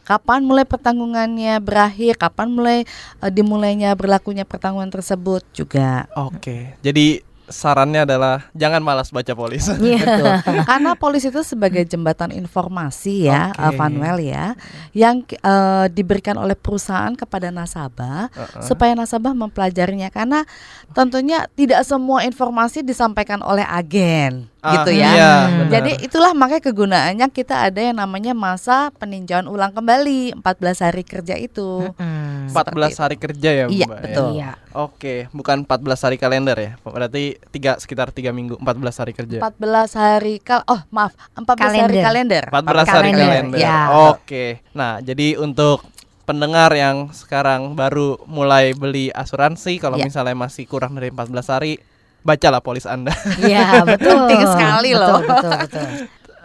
Kapan 0.08 0.48
mulai 0.48 0.64
pertanggungannya 0.64 1.60
berakhir, 1.60 2.16
kapan 2.16 2.48
mulai 2.48 2.88
eh, 3.20 3.28
dimulainya 3.28 3.92
berlakunya 3.92 4.48
pertanggungan 4.48 4.88
tersebut 4.88 5.44
juga. 5.52 6.08
Oke. 6.16 6.80
Jadi 6.80 7.27
sarannya 7.48 8.04
adalah 8.04 8.52
jangan 8.52 8.84
malas 8.84 9.10
baca 9.10 9.34
polis. 9.34 9.72
Iya. 9.80 10.44
Karena 10.70 10.94
polis 11.00 11.24
itu 11.24 11.42
sebagai 11.44 11.88
jembatan 11.88 12.36
informasi 12.36 13.32
ya, 13.32 13.56
Oke. 13.56 13.64
eh, 13.64 13.74
Vanuel 13.80 14.18
ya, 14.20 14.46
yang 14.92 15.24
eh, 15.28 15.86
diberikan 15.92 16.36
oleh 16.36 16.54
perusahaan 16.60 17.16
kepada 17.16 17.50
nasabah 17.50 18.28
Heeh. 18.32 18.64
supaya 18.64 18.94
nasabah 18.94 19.32
mempelajarinya 19.32 20.12
karena 20.12 20.44
tentunya 20.92 21.48
tidak 21.56 21.88
semua 21.88 22.28
informasi 22.28 22.84
disampaikan 22.84 23.40
oleh 23.40 23.64
agen 23.64 24.52
gitu 24.58 24.92
ya. 24.92 25.10
Iya, 25.10 25.32
Hmm. 25.38 25.54
benar. 25.60 25.72
Jadi 25.72 25.92
itulah 26.02 26.32
makanya 26.34 26.64
kegunaannya 26.64 27.28
kita 27.30 27.56
ada 27.64 27.80
yang 27.80 27.96
namanya 27.96 28.34
masa 28.34 28.90
peninjauan 28.92 29.46
ulang 29.46 29.70
kembali 29.70 30.34
14 30.36 30.82
hari 30.82 31.02
kerja 31.02 31.36
itu. 31.36 31.94
Mm. 31.96 32.50
14 32.50 32.98
hari 32.98 33.16
kerja 33.16 33.50
ya, 33.54 33.66
Iya, 33.68 33.86
Mbak. 33.86 33.94
ya? 33.94 34.02
betul. 34.02 34.28
Iya. 34.34 34.52
Oke, 34.74 35.16
bukan 35.32 35.58
14 35.62 36.00
hari 36.02 36.18
kalender 36.18 36.58
ya. 36.58 36.72
Berarti 36.80 37.38
tiga 37.50 37.78
sekitar 37.78 38.10
3 38.10 38.30
minggu, 38.30 38.58
14 38.58 38.98
hari 38.98 39.14
kerja. 39.14 39.38
14 39.40 39.94
hari 39.94 40.38
kal 40.38 40.66
oh 40.66 40.82
maaf 40.90 41.14
14 41.34 41.74
hari 41.78 41.98
Kalender. 42.02 42.04
kalender. 42.04 42.44
14 42.50 42.88
hari 42.88 43.10
Kalender, 43.12 43.28
kalender. 43.30 43.60
ya. 43.60 43.80
Oke. 44.10 44.46
Nah, 44.74 45.00
jadi 45.00 45.38
untuk 45.38 45.86
pendengar 46.24 46.74
yang 46.74 47.08
sekarang 47.12 47.72
baru 47.72 48.20
mulai 48.26 48.76
beli 48.76 49.08
asuransi 49.10 49.80
kalau 49.80 49.96
Ya. 49.96 50.04
misalnya 50.04 50.36
masih 50.36 50.68
kurang 50.68 50.92
dari 50.92 51.08
14 51.08 51.48
hari, 51.48 51.80
bacalah 52.28 52.60
polis 52.60 52.84
Anda. 52.84 53.16
Iya, 53.40 53.80
betul. 53.96 54.28
Penting 54.28 54.44
sekali 54.52 54.92
Betul, 54.92 55.08
loh. 55.08 55.20
Betul, 55.24 55.52
betul. 55.64 55.88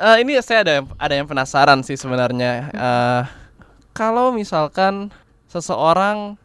Eh, 0.02 0.16
ini 0.22 0.32
saya 0.38 0.58
ada 0.62 0.74
ada 0.94 1.14
yang 1.18 1.26
penasaran 1.26 1.82
sih 1.82 1.98
sebenarnya. 1.98 2.70
Eh, 2.70 3.22
kalau 3.90 4.30
misalkan 4.30 5.10
seseorang 5.50 6.38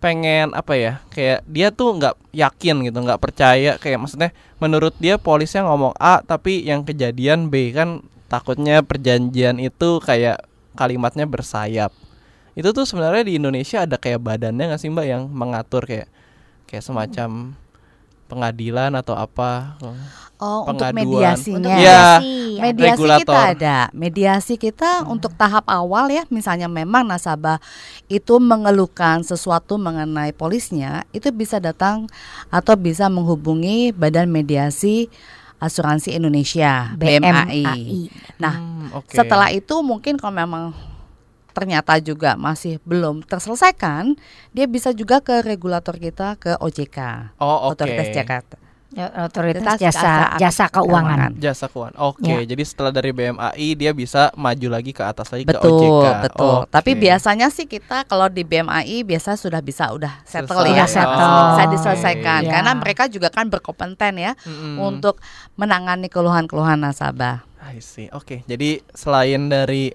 pengen 0.00 0.52
apa 0.52 0.72
ya, 0.76 0.92
kayak 1.12 1.44
dia 1.48 1.68
tuh 1.68 1.96
nggak 1.96 2.16
yakin 2.32 2.88
gitu, 2.88 2.98
nggak 3.04 3.20
percaya, 3.20 3.76
kayak 3.76 4.00
maksudnya 4.00 4.32
menurut 4.60 4.96
dia 5.00 5.16
polisnya 5.20 5.64
ngomong 5.64 5.96
A 5.96 6.20
tapi 6.24 6.64
yang 6.64 6.84
kejadian 6.84 7.48
B 7.48 7.72
kan 7.72 8.04
takutnya 8.28 8.80
perjanjian 8.84 9.60
itu 9.60 10.00
kayak 10.04 10.44
kalimatnya 10.76 11.24
bersayap. 11.24 11.92
Itu 12.52 12.76
tuh 12.76 12.84
sebenarnya 12.84 13.24
di 13.24 13.40
Indonesia 13.40 13.88
ada 13.88 13.96
kayak 13.96 14.20
badannya 14.20 14.72
nggak 14.72 14.80
sih 14.80 14.92
mbak 14.92 15.06
yang 15.08 15.22
mengatur 15.32 15.88
kayak 15.88 16.08
kayak 16.68 16.84
semacam 16.84 17.56
pengadilan 18.34 18.90
atau 18.92 19.14
apa? 19.14 19.78
Oh, 20.36 20.66
untuk 20.66 20.90
mediasinya. 20.90 21.56
Untuk 21.56 21.70
Iya. 21.70 22.02
mediasi. 22.18 22.34
Mediasi 22.58 22.90
Regulator. 22.90 23.22
kita 23.22 23.38
ada. 23.54 23.76
Mediasi 23.94 24.54
kita 24.58 24.90
untuk 25.06 25.30
tahap 25.34 25.62
awal 25.64 26.10
ya, 26.10 26.26
misalnya 26.28 26.66
memang 26.66 27.06
nasabah 27.06 27.62
itu 28.10 28.42
mengeluhkan 28.42 29.22
sesuatu 29.22 29.78
mengenai 29.78 30.34
polisnya, 30.34 31.06
itu 31.10 31.30
bisa 31.30 31.62
datang 31.62 32.10
atau 32.50 32.74
bisa 32.74 33.06
menghubungi 33.06 33.94
Badan 33.94 34.28
Mediasi 34.28 35.06
Asuransi 35.56 36.12
Indonesia 36.12 36.92
(BMAI). 36.92 38.10
Nah, 38.36 38.54
Hmm, 38.58 38.86
oke. 38.92 39.14
setelah 39.14 39.48
itu 39.48 39.80
mungkin 39.80 40.18
kalau 40.18 40.34
memang 40.34 40.64
ternyata 41.54 41.96
juga 41.96 42.34
masih 42.34 42.82
belum 42.82 43.22
terselesaikan, 43.22 44.18
dia 44.50 44.66
bisa 44.66 44.90
juga 44.90 45.22
ke 45.22 45.40
regulator 45.40 45.94
kita 45.94 46.34
ke 46.34 46.58
OJK, 46.58 46.98
Oh, 47.38 47.70
oke. 47.70 47.78
Otoritas 47.78 48.10
Jakarta. 48.10 48.56
Ya, 48.90 49.10
Otoritas 49.26 49.74
jasa 49.74 50.38
Jasa 50.38 50.38
jasa 50.38 50.64
keuangan. 50.70 51.34
Jasa 51.34 51.66
keuangan. 51.66 51.98
Oke, 51.98 52.30
Ya. 52.30 52.46
jadi 52.46 52.62
setelah 52.62 52.94
dari 52.94 53.10
BMAI 53.10 53.74
dia 53.74 53.90
bisa 53.90 54.30
maju 54.34 54.68
lagi 54.70 54.94
ke 54.94 55.02
atas 55.02 55.34
lagi 55.34 55.42
ke 55.42 55.50
Betul, 55.50 55.74
OJK. 55.74 56.06
betul. 56.22 56.56
Oke. 56.62 56.70
Tapi 56.70 56.90
biasanya 56.94 57.50
sih 57.50 57.66
kita 57.66 58.06
kalau 58.06 58.30
di 58.30 58.42
BMAI 58.42 59.02
biasa 59.02 59.34
sudah 59.34 59.58
bisa 59.58 59.90
udah 59.90 60.22
settle 60.22 60.62
Selesai. 60.62 60.78
ya, 60.78 60.86
settle. 60.86 61.26
bisa 61.26 61.58
Oh, 61.58 61.70
diselesaikan 61.70 62.40
iya. 62.40 62.50
karena 62.52 62.70
mereka 62.72 63.10
juga 63.10 63.30
kan 63.30 63.50
berkompeten 63.50 64.14
ya 64.14 64.38
Mm-mm. 64.40 64.78
untuk 64.80 65.18
menangani 65.54 66.06
keluhan-keluhan 66.06 66.78
nasabah. 66.78 67.42
I 67.66 67.80
see. 67.80 68.06
Oke, 68.10 68.44
jadi 68.44 68.78
selain 68.94 69.48
dari 69.48 69.90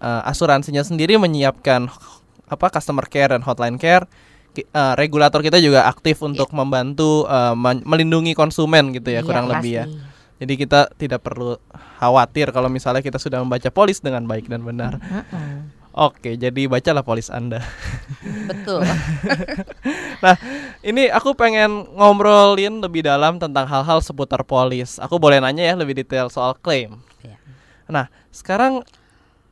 uh, 0.00 0.22
asuransinya 0.26 0.82
sendiri 0.82 1.20
menyiapkan 1.20 1.86
apa 2.50 2.66
customer 2.72 3.06
care 3.06 3.30
dan 3.30 3.46
hotline 3.46 3.78
care, 3.78 4.04
uh, 4.74 4.98
regulator 4.98 5.38
kita 5.40 5.62
juga 5.62 5.86
aktif 5.86 6.18
untuk 6.24 6.50
membantu 6.50 7.24
uh, 7.30 7.54
melindungi 7.86 8.34
konsumen 8.34 8.90
gitu 8.90 9.14
ya 9.14 9.22
Iya, 9.22 9.26
kurang 9.28 9.46
lebih 9.46 9.72
ya. 9.72 9.84
pasti. 9.86 10.08
Jadi 10.40 10.52
kita 10.56 10.80
tidak 10.96 11.20
perlu 11.20 11.60
khawatir 12.00 12.48
kalau 12.48 12.72
misalnya 12.72 13.04
kita 13.04 13.20
sudah 13.20 13.44
membaca 13.44 13.68
polis 13.68 14.00
dengan 14.00 14.24
baik 14.24 14.48
dan 14.48 14.64
benar. 14.64 14.96
Mm-mm. 14.96 15.68
Oke, 15.90 16.38
jadi 16.38 16.70
bacalah 16.70 17.04
polis 17.04 17.28
Anda. 17.28 17.60
Betul. 18.48 18.80
Nah, 20.20 20.36
ini 20.84 21.08
aku 21.08 21.32
pengen 21.32 21.88
ngobrolin 21.96 22.84
lebih 22.84 23.00
dalam 23.08 23.40
tentang 23.40 23.64
hal-hal 23.64 24.04
seputar 24.04 24.44
polis. 24.44 25.00
Aku 25.00 25.16
boleh 25.16 25.40
nanya 25.40 25.64
ya 25.64 25.72
lebih 25.72 25.96
detail 25.96 26.28
soal 26.28 26.52
klaim. 26.60 27.00
Iya. 27.24 27.40
Nah, 27.88 28.12
sekarang 28.28 28.84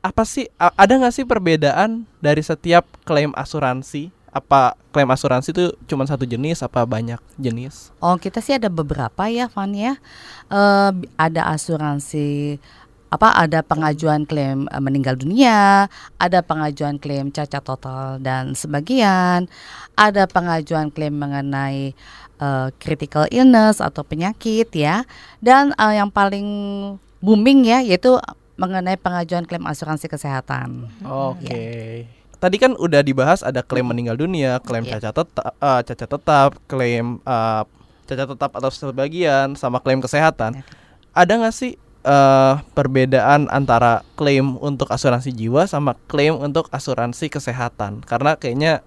apa 0.02 0.22
sih 0.22 0.46
ada 0.58 0.92
nggak 0.94 1.14
sih 1.14 1.26
perbedaan 1.26 2.06
dari 2.22 2.42
setiap 2.42 2.86
klaim 3.02 3.34
asuransi? 3.34 4.14
Apa 4.28 4.76
klaim 4.94 5.08
asuransi 5.10 5.50
itu 5.50 5.64
cuma 5.88 6.04
satu 6.06 6.22
jenis? 6.28 6.62
Apa 6.62 6.84
banyak 6.84 7.18
jenis? 7.40 7.90
Oh, 7.98 8.14
kita 8.20 8.38
sih 8.38 8.54
ada 8.54 8.70
beberapa 8.70 9.26
ya, 9.26 9.50
Van 9.50 9.72
ya. 9.74 9.98
Bi- 10.94 11.10
ada 11.18 11.48
asuransi 11.50 12.60
apa 13.08 13.32
ada 13.32 13.64
pengajuan 13.64 14.28
klaim 14.28 14.68
eh, 14.68 14.82
meninggal 14.84 15.16
dunia, 15.16 15.88
ada 16.20 16.38
pengajuan 16.44 17.00
klaim 17.00 17.32
cacat 17.32 17.64
total 17.64 18.20
dan 18.20 18.52
sebagian, 18.52 19.48
ada 19.96 20.28
pengajuan 20.28 20.92
klaim 20.92 21.16
mengenai 21.16 21.96
eh, 22.38 22.68
critical 22.76 23.24
illness 23.32 23.80
atau 23.80 24.04
penyakit 24.04 24.68
ya. 24.76 25.08
Dan 25.40 25.72
eh, 25.72 25.94
yang 25.96 26.12
paling 26.12 26.46
booming 27.24 27.66
ya 27.66 27.80
yaitu 27.82 28.20
mengenai 28.58 28.98
pengajuan 28.98 29.46
klaim 29.46 29.64
asuransi 29.64 30.10
kesehatan. 30.10 30.90
Oke. 31.06 32.04
Tadi 32.38 32.56
kan 32.58 32.74
udah 32.74 33.02
dibahas 33.02 33.42
ada 33.42 33.62
klaim 33.62 33.86
meninggal 33.86 34.18
dunia, 34.18 34.58
klaim 34.62 34.82
Iya. 34.86 34.98
cacat 34.98 35.14
tetap, 35.24 35.54
eh, 35.54 35.80
cacat 35.86 36.08
tetap, 36.10 36.50
klaim 36.66 37.22
eh, 37.22 37.62
cacat 38.06 38.26
tetap 38.34 38.50
atau 38.52 38.70
sebagian, 38.70 39.54
sama 39.54 39.78
klaim 39.78 39.98
kesehatan. 39.98 40.62
Ada 41.14 41.32
nggak 41.38 41.54
sih 41.54 41.74
eh, 41.98 42.54
perbedaan 42.72 43.50
antara 43.50 44.06
klaim 44.14 44.54
untuk 44.62 44.86
asuransi 44.88 45.34
jiwa 45.34 45.66
sama 45.66 45.98
klaim 46.06 46.38
untuk 46.38 46.70
asuransi 46.70 47.26
kesehatan? 47.26 48.06
Karena 48.06 48.38
kayaknya 48.38 48.86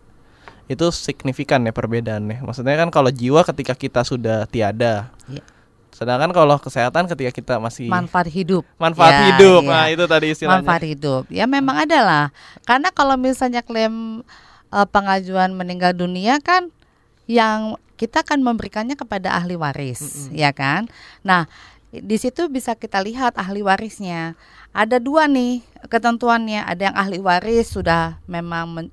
itu 0.66 0.88
signifikan 0.96 1.60
ya 1.68 1.76
perbedaannya. 1.76 2.40
Maksudnya 2.42 2.80
kan 2.80 2.88
kalau 2.88 3.12
jiwa 3.12 3.44
ketika 3.44 3.76
kita 3.76 4.08
sudah 4.08 4.48
tiada, 4.48 5.12
Iya. 5.28 5.44
Sedangkan 5.92 6.32
kalau 6.32 6.56
kesehatan 6.56 7.06
ketika 7.06 7.32
kita 7.32 7.54
masih 7.58 7.86
Manfaat 7.86 8.28
hidup. 8.28 8.64
manfaat 8.76 9.12
Ya, 9.12 9.22
hidup. 9.30 9.62
iya. 9.62 9.72
Nah 9.72 9.86
itu 9.88 10.04
tadi 10.06 10.26
istilahnya. 10.30 10.60
manfaat 10.60 10.84
hidup 10.84 11.24
ya 11.28 11.46
memang 11.46 11.76
ada 11.80 12.00
lah 12.02 12.26
karena 12.64 12.90
kalau 12.90 13.16
misalnya 13.16 13.60
klaim 13.60 14.24
eh, 14.68 14.88
pengajuan 14.88 15.52
meninggal 15.52 15.92
dunia 15.92 16.40
kan 16.40 16.72
yang 17.26 17.76
kita 17.96 18.24
akan 18.24 18.42
memberikannya 18.42 18.96
kepada 18.96 19.32
ahli 19.32 19.54
waris 19.54 20.02
Mm-mm. 20.28 20.34
ya 20.34 20.50
kan 20.50 20.90
nah 21.22 21.46
di 21.92 22.16
situ 22.16 22.48
bisa 22.48 22.72
kita 22.74 22.98
lihat 22.98 23.36
ahli 23.36 23.62
warisnya 23.62 24.34
ada 24.72 24.96
dua 24.96 25.28
nih 25.28 25.60
ketentuannya 25.86 26.64
ada 26.64 26.88
yang 26.88 26.96
ahli 26.96 27.20
waris 27.20 27.68
sudah 27.70 28.16
memang 28.26 28.88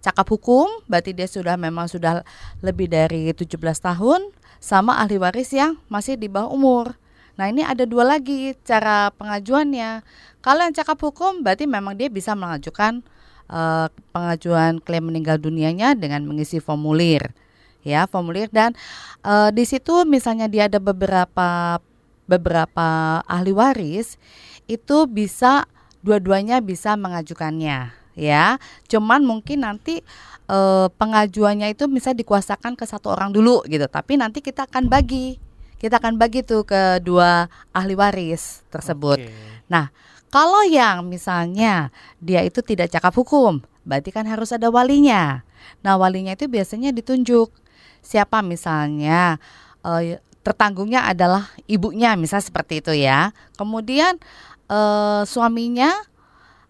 cakap 0.00 0.22
hukum 0.28 0.70
berarti 0.86 1.10
dia 1.10 1.26
sudah 1.26 1.56
memang 1.56 1.90
sudah 1.90 2.22
lebih 2.60 2.86
dari 2.86 3.28
17 3.28 3.58
tahun 3.58 4.20
sama 4.64 4.96
ahli 4.96 5.20
waris 5.20 5.52
yang 5.52 5.76
masih 5.92 6.16
di 6.16 6.32
bawah 6.32 6.48
umur. 6.48 6.96
Nah 7.36 7.52
ini 7.52 7.60
ada 7.60 7.84
dua 7.84 8.16
lagi 8.16 8.56
cara 8.64 9.12
pengajuannya. 9.12 10.00
Kalau 10.40 10.64
yang 10.64 10.72
cakap 10.72 10.96
hukum 11.04 11.44
berarti 11.44 11.68
memang 11.68 11.92
dia 12.00 12.08
bisa 12.08 12.32
mengajukan 12.32 13.04
eh, 13.52 13.86
pengajuan 14.16 14.80
klaim 14.80 15.12
meninggal 15.12 15.36
dunianya 15.36 15.92
dengan 15.92 16.24
mengisi 16.24 16.64
formulir, 16.64 17.36
ya 17.84 18.08
formulir 18.08 18.48
dan 18.48 18.72
eh, 19.20 19.52
di 19.52 19.68
situ 19.68 20.08
misalnya 20.08 20.48
dia 20.48 20.72
ada 20.72 20.80
beberapa 20.80 21.76
beberapa 22.24 23.20
ahli 23.28 23.52
waris 23.52 24.16
itu 24.64 25.04
bisa 25.04 25.68
dua-duanya 26.00 26.64
bisa 26.64 26.96
mengajukannya, 26.96 27.92
ya. 28.14 28.58
Cuman 28.90 29.22
mungkin 29.22 29.66
nanti 29.66 30.02
eh, 30.50 30.86
pengajuannya 30.88 31.74
itu 31.74 31.86
bisa 31.90 32.14
dikuasakan 32.16 32.74
ke 32.74 32.86
satu 32.86 33.14
orang 33.14 33.30
dulu 33.34 33.62
gitu, 33.68 33.84
tapi 33.86 34.18
nanti 34.18 34.42
kita 34.42 34.66
akan 34.70 34.88
bagi 34.88 35.38
kita 35.78 36.00
akan 36.00 36.16
bagi 36.16 36.40
tuh 36.40 36.64
ke 36.64 37.04
dua 37.04 37.52
ahli 37.76 37.92
waris 37.92 38.64
tersebut. 38.72 39.20
Oke. 39.20 39.28
Nah, 39.68 39.92
Kalau 40.34 40.66
yang 40.66 41.06
misalnya 41.06 41.94
dia 42.18 42.42
itu 42.42 42.58
tidak 42.58 42.90
cakap 42.90 43.14
hukum, 43.14 43.62
berarti 43.86 44.10
kan 44.10 44.26
harus 44.26 44.50
ada 44.50 44.66
walinya. 44.66 45.46
Nah, 45.78 45.94
walinya 45.94 46.34
itu 46.34 46.50
biasanya 46.50 46.90
ditunjuk. 46.90 47.54
Siapa 48.02 48.42
misalnya 48.42 49.38
eh, 49.86 50.18
tertanggungnya 50.42 51.06
adalah 51.06 51.54
ibunya, 51.70 52.18
misal 52.18 52.42
seperti 52.42 52.82
itu 52.82 52.98
ya. 52.98 53.30
Kemudian 53.54 54.18
eh, 54.66 55.22
suaminya 55.22 55.94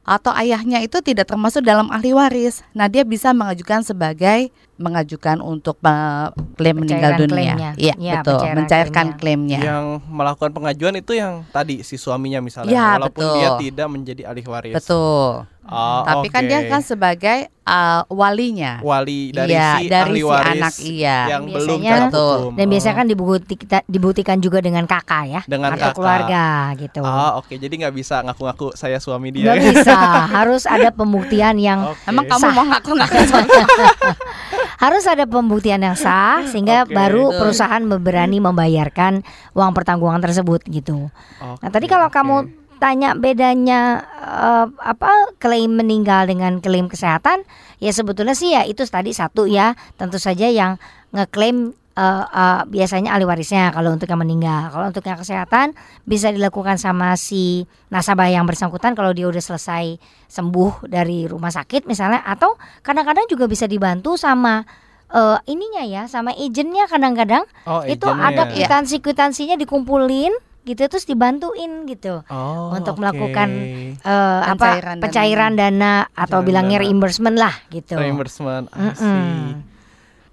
atau 0.05 0.31
ayahnya 0.37 0.85
itu 0.85 1.01
tidak 1.01 1.33
termasuk 1.33 1.65
dalam 1.65 1.89
ahli 1.89 2.13
waris. 2.13 2.61
Nah, 2.77 2.87
dia 2.93 3.03
bisa 3.03 3.33
mengajukan 3.33 3.83
sebagai 3.83 4.53
mengajukan 4.77 5.39
untuk 5.39 5.79
uh, 5.81 6.29
klaim 6.55 6.77
meninggal 6.77 7.15
dunia. 7.17 7.55
klaimnya. 7.55 7.71
Iya, 7.75 7.95
Ya, 7.97 8.21
betul, 8.21 8.43
mencairkan 8.53 9.07
klaimnya. 9.15 9.59
Yang 9.59 9.85
melakukan 10.05 10.51
pengajuan 10.51 10.95
itu 10.95 11.13
yang 11.13 11.47
tadi 11.49 11.81
si 11.81 11.95
suaminya 11.95 12.39
misalnya, 12.39 12.71
Ya, 12.71 12.87
walaupun 12.97 13.23
betul. 13.23 13.35
dia 13.35 13.49
tidak 13.61 13.89
menjadi 13.89 14.23
ahli 14.25 14.43
waris. 14.43 14.75
Betul. 14.75 15.47
Oh, 15.65 16.05
Tapi 16.05 16.29
kan 16.29 16.45
dia 16.45 16.61
kan 16.67 16.85
sebagai 16.85 17.49
uh, 17.63 18.05
walinya. 18.07 18.77
wali 18.79 19.33
dari 19.33 19.57
Iya, 19.57 19.71
si 19.75 19.85
dari 19.87 20.05
ahli 20.05 20.21
si 20.21 20.25
waris 20.27 20.61
anak, 20.61 20.75
iya. 20.79 21.19
yang 21.27 21.43
belum 21.47 21.57
Biasanya- 21.81 21.89
cakap 21.89 22.05
Betul. 22.05 22.37
hukum. 22.37 22.53
Dan 22.53 22.67
biasanya 22.69 22.93
Oh. 22.93 22.99
kan 22.99 23.07
dibuktikan, 23.09 23.83
dibuktikan 23.87 24.39
juga 24.39 24.59
dengan 24.61 24.85
kakak 24.85 25.25
ya, 25.25 25.41
Dengan 25.47 25.73
atau 25.73 25.81
kakak. 25.81 25.97
keluarga 25.97 26.45
gitu. 26.77 27.01
Ah, 27.01 27.33
oke. 27.35 27.55
Jadi 27.55 27.75
nggak 27.79 27.95
bisa 27.95 28.21
ngaku-ngaku 28.21 28.67
saya 28.75 29.01
suami 29.01 29.33
dia. 29.33 29.45
Nggak 29.47 29.65
bisa, 29.73 29.97
harus 30.37 30.63
ada 30.67 30.91
pembuktian 30.91 31.57
yang 31.57 31.81
Oke. 31.87 32.13
Emang 32.13 32.29
kamu 32.29 32.43
Sah. 32.43 32.53
mau 32.53 32.65
ngaku-ngaku 32.67 33.17
harus 34.79 35.05
ada 35.07 35.25
pembuktian 35.29 35.83
yang 35.83 35.99
sah 35.99 36.43
sehingga 36.51 36.87
Oke. 36.87 36.95
baru 36.95 37.31
perusahaan 37.35 37.83
berani 38.01 38.39
membayarkan 38.43 39.23
uang 39.55 39.73
pertanggungan 39.73 40.21
tersebut 40.23 40.65
gitu. 40.69 41.11
Nah, 41.41 41.71
tadi 41.71 41.87
kalau 41.87 42.09
oke. 42.11 42.15
kamu 42.15 42.37
tanya 42.83 43.15
bedanya 43.17 44.03
eh, 44.19 44.67
apa 44.83 45.35
klaim 45.39 45.79
meninggal 45.79 46.27
dengan 46.29 46.59
klaim 46.59 46.91
kesehatan, 46.91 47.47
ya 47.79 47.95
sebetulnya 47.95 48.35
sih 48.35 48.53
ya 48.53 48.67
itu 48.67 48.83
tadi 48.85 49.15
satu 49.15 49.47
ya, 49.47 49.79
tentu 49.97 50.19
saja 50.19 50.51
yang 50.51 50.77
ngeklaim 51.15 51.73
eh, 51.95 52.03
eh, 52.25 52.61
biasanya 52.65 53.11
ahli 53.11 53.23
warisnya 53.23 53.71
kalau 53.71 53.91
untuk 53.91 54.07
yang 54.07 54.19
meninggal. 54.19 54.69
Kalau 54.69 54.87
untuk 54.87 55.03
yang 55.03 55.15
kesehatan 55.15 55.73
bisa 56.03 56.29
dilakukan 56.29 56.75
sama 56.77 57.15
si 57.15 57.63
nasabah 57.89 58.27
yang 58.27 58.45
bersangkutan 58.45 58.93
kalau 58.93 59.11
dia 59.11 59.25
udah 59.25 59.41
selesai 59.41 59.97
sembuh 60.27 60.85
dari 60.85 61.25
rumah 61.25 61.49
sakit 61.49 61.85
misalnya 61.85 62.21
atau 62.21 62.55
kadang-kadang 62.81 63.25
juga 63.27 63.47
bisa 63.47 63.65
dibantu 63.65 64.15
sama 64.15 64.67
eh, 65.07 65.39
ininya 65.47 65.83
ya, 65.83 66.03
sama 66.05 66.33
agentnya 66.33 66.85
kadang-kadang 66.85 67.47
Oh, 67.65 67.83
itu 67.83 68.03
agentnya. 68.03 68.27
ada 68.27 68.43
Iya. 68.45 68.53
kwitansi-kwitansinya 68.57 69.55
dikumpulin 69.55 70.35
gitu 70.65 70.81
terus 70.83 71.05
dibantuin 71.05 71.85
gitu 71.85 72.25
Oh, 72.27 72.73
untuk 72.73 72.97
oke. 72.97 73.01
melakukan 73.01 73.49
eh, 73.95 74.41
apa 74.43 74.57
Pencairan 74.75 74.97
dana. 74.97 75.03
pencairan 75.05 75.53
dana 75.55 75.93
atau 76.11 76.41
bilangnya 76.41 76.79
dana. 76.79 76.85
reimbursement 76.85 77.37
lah 77.37 77.55
gitu. 77.69 77.95
reimbursement. 77.95 78.67
I 78.69 78.91
see. 78.91 79.05
Mm-mm. 79.05 79.63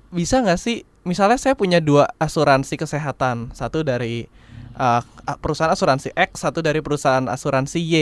Bisa 0.09 0.39
nggak 0.39 0.57
sih? 0.57 0.81
Misalnya 1.01 1.41
saya 1.41 1.57
punya 1.57 1.81
dua 1.81 2.13
asuransi 2.21 2.77
kesehatan, 2.77 3.49
satu 3.57 3.81
dari 3.81 4.29
uh, 4.77 5.01
perusahaan 5.41 5.73
asuransi 5.73 6.13
X, 6.13 6.45
satu 6.45 6.61
dari 6.61 6.77
perusahaan 6.79 7.25
asuransi 7.25 7.79
Y. 7.81 7.95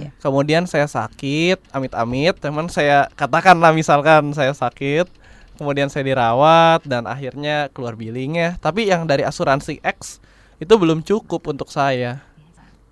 Iya. 0.00 0.10
Kemudian 0.16 0.64
saya 0.64 0.88
sakit, 0.88 1.60
amit-amit, 1.76 2.40
teman 2.40 2.72
saya 2.72 3.12
katakanlah 3.20 3.76
misalkan 3.76 4.32
saya 4.32 4.56
sakit, 4.56 5.12
kemudian 5.60 5.92
saya 5.92 6.08
dirawat 6.08 6.88
dan 6.88 7.04
akhirnya 7.04 7.68
keluar 7.76 7.92
billingnya. 8.00 8.56
Tapi 8.64 8.88
yang 8.88 9.04
dari 9.04 9.28
asuransi 9.28 9.84
X 9.84 10.24
itu 10.56 10.72
belum 10.72 11.04
cukup 11.04 11.44
untuk 11.52 11.68
saya. 11.68 12.24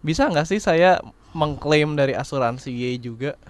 Bisa 0.05 0.29
nggak 0.29 0.47
sih 0.47 0.61
saya 0.61 1.01
mengklaim 1.33 1.97
dari 1.97 2.13
asuransi 2.13 2.71
Y 2.71 3.01
juga? 3.01 3.41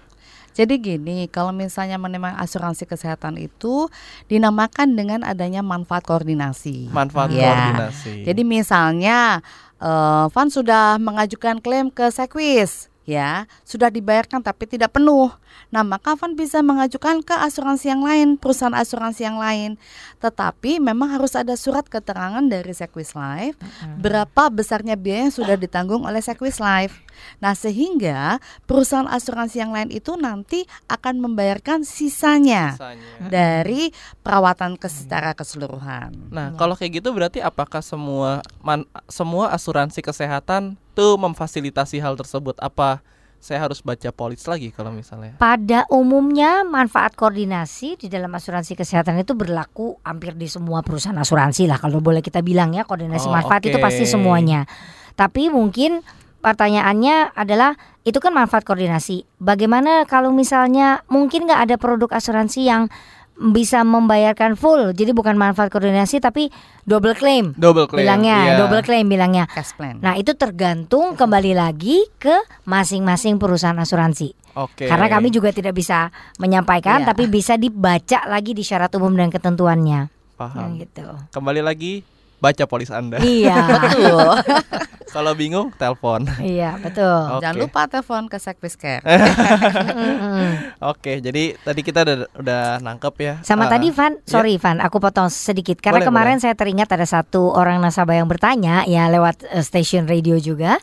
Jadi 0.57 0.81
gini, 0.81 1.29
kalau 1.29 1.53
misalnya 1.53 2.01
menerima 2.01 2.41
asuransi 2.41 2.89
kesehatan 2.89 3.37
itu 3.37 3.85
dinamakan 4.25 4.97
dengan 4.97 5.21
adanya 5.21 5.61
manfaat 5.61 6.01
koordinasi. 6.01 6.89
Manfaat 6.89 7.29
Iya. 7.29 7.45
koordinasi. 7.45 8.25
Jadi 8.25 8.41
misalnya 8.41 9.45
eh, 9.77 10.25
Van 10.33 10.49
sudah 10.49 10.97
mengajukan 10.97 11.61
klaim 11.61 11.93
ke 11.93 12.09
Sekwis, 12.09 12.89
ya 13.05 13.45
sudah 13.61 13.93
dibayarkan 13.93 14.41
tapi 14.41 14.65
tidak 14.65 14.97
penuh. 14.97 15.29
Nah 15.69 15.85
maka 15.85 16.17
Van 16.17 16.33
bisa 16.33 16.65
mengajukan 16.65 17.21
ke 17.21 17.37
asuransi 17.37 17.93
yang 17.93 18.01
lain, 18.01 18.41
perusahaan 18.41 18.73
asuransi 18.73 19.21
yang 19.29 19.37
lain. 19.37 19.77
Tetapi 20.17 20.81
memang 20.81 21.13
harus 21.13 21.37
ada 21.37 21.53
surat 21.53 21.85
keterangan 21.85 22.41
dari 22.41 22.73
Sekwis 22.73 23.13
Life 23.13 23.53
berapa 24.01 24.49
besarnya 24.49 24.97
biaya 24.97 25.29
yang 25.29 25.35
sudah 25.37 25.53
ditanggung 25.53 26.09
oleh 26.09 26.25
Sekwis 26.25 26.57
Life. 26.57 27.05
Nah 27.37 27.53
sehingga 27.53 28.37
perusahaan 28.63 29.05
asuransi 29.05 29.57
yang 29.57 29.69
lain 29.69 29.89
itu 29.89 30.13
nanti 30.13 30.61
akan 30.87 31.19
membayarkan 31.19 31.81
sisanya 31.81 32.73
Sisanya. 32.73 33.27
dari 33.27 33.89
perawatan 34.19 34.75
kes- 34.75 35.05
secara 35.05 35.31
keseluruhan. 35.31 36.29
Nah, 36.29 36.51
kalau 36.53 36.73
kayak 36.73 36.97
gitu 36.97 37.11
berarti 37.11 37.39
apakah 37.39 37.79
semua 37.79 38.39
man- 38.59 38.83
semua 39.07 39.49
asuransi 39.49 39.99
kesehatan 39.99 40.75
tuh 40.91 41.15
memfasilitasi 41.15 41.97
hal 41.97 42.13
tersebut? 42.13 42.57
Apa 42.57 42.99
saya 43.37 43.61
harus 43.61 43.79
baca 43.79 44.09
polis 44.09 44.41
lagi 44.43 44.69
kalau 44.69 44.89
misalnya? 44.89 45.37
Pada 45.37 45.85
umumnya 45.87 46.65
manfaat 46.65 47.13
koordinasi 47.13 47.95
di 47.95 48.07
dalam 48.07 48.29
asuransi 48.29 48.73
kesehatan 48.73 49.13
itu 49.15 49.31
berlaku 49.31 50.01
hampir 50.01 50.33
di 50.33 50.45
semua 50.45 50.81
perusahaan 50.81 51.15
asuransi 51.15 51.63
lah 51.63 51.77
kalau 51.77 51.99
boleh 51.99 52.19
kita 52.19 52.41
bilang 52.41 52.73
ya 52.73 52.81
koordinasi 52.81 53.25
Oh, 53.25 53.31
manfaat 53.31 53.61
itu 53.63 53.77
oke. 53.77 53.85
pasti 53.85 54.03
semuanya. 54.03 54.65
Tapi 55.13 55.47
mungkin 55.47 56.01
pertanyaannya 56.47 57.35
adalah 57.35 57.75
itu 58.07 58.23
kan 58.23 58.31
manfaat 58.31 58.63
koordinasi. 58.63 59.27
Bagaimana 59.43 60.07
kalau 60.07 60.31
misalnya 60.31 61.03
mungkin 61.11 61.43
nggak 61.43 61.67
ada 61.67 61.75
produk 61.75 62.07
asuransi 62.15 62.63
yang 62.63 62.87
bisa 63.37 63.83
membayarkan 63.85 64.57
full, 64.57 64.95
jadi 64.97 65.13
bukan 65.13 65.35
manfaat 65.37 65.69
koordinasi 65.69 66.23
tapi 66.23 66.49
double 66.87 67.13
claim. 67.13 67.51
Double 67.59 67.85
claim. 67.85 68.07
Bilangnya 68.07 68.55
iya. 68.55 68.57
double 68.57 68.81
claim 68.81 69.05
bilangnya. 69.11 69.45
Cash 69.51 69.75
plan. 69.75 69.99
Nah 69.99 70.15
itu 70.15 70.33
tergantung 70.33 71.19
kembali 71.19 71.51
lagi 71.53 72.07
ke 72.17 72.33
masing-masing 72.65 73.37
perusahaan 73.37 73.77
asuransi. 73.77 74.33
Oke. 74.57 74.89
Karena 74.89 75.05
kami 75.05 75.29
juga 75.29 75.53
tidak 75.53 75.77
bisa 75.77 76.09
menyampaikan, 76.41 77.05
Iya. 77.05 77.13
tapi 77.13 77.29
bisa 77.29 77.61
dibaca 77.61 78.25
lagi 78.25 78.57
di 78.57 78.65
syarat 78.65 78.89
umum 78.97 79.13
dan 79.13 79.29
ketentuannya. 79.29 80.09
Nah, 80.09 80.39
paham. 80.39 80.81
gitu. 80.81 81.05
Kembali 81.29 81.61
lagi 81.61 82.01
baca 82.41 82.65
polis 82.65 82.89
Anda. 82.89 83.21
Iya, 83.21 83.53
Betul. 83.85 84.33
kalau 85.17 85.33
bingung 85.33 85.73
telepon. 85.73 86.29
iya 86.45 86.77
betul. 86.77 87.09
Oke. 87.33 87.41
Jangan 87.41 87.57
lupa 87.57 87.81
telepon 87.89 88.29
ke 88.29 88.37
Sekvis 88.37 88.77
Care. 88.77 89.01
Oke, 90.93 91.17
jadi 91.25 91.57
tadi 91.57 91.81
kita 91.81 92.05
udah, 92.05 92.17
udah 92.37 92.63
nangkep 92.85 93.13
ya. 93.17 93.33
Sama 93.41 93.65
eh, 93.65 93.69
tadi 93.73 93.89
Van, 93.89 94.13
sorry 94.29 94.61
Van, 94.61 94.77
aku 94.77 95.01
potong 95.01 95.33
sedikit 95.33 95.81
karena 95.81 96.05
Boleh, 96.05 96.09
kemarin 96.13 96.37
saya 96.37 96.53
teringat 96.53 96.93
ada 96.93 97.09
satu 97.09 97.49
orang 97.49 97.81
nasabah 97.81 98.13
yang 98.13 98.29
bertanya 98.29 98.85
ya 98.85 99.09
lewat 99.09 99.41
eh, 99.49 99.65
stasiun 99.65 100.05
radio 100.05 100.37
juga. 100.37 100.77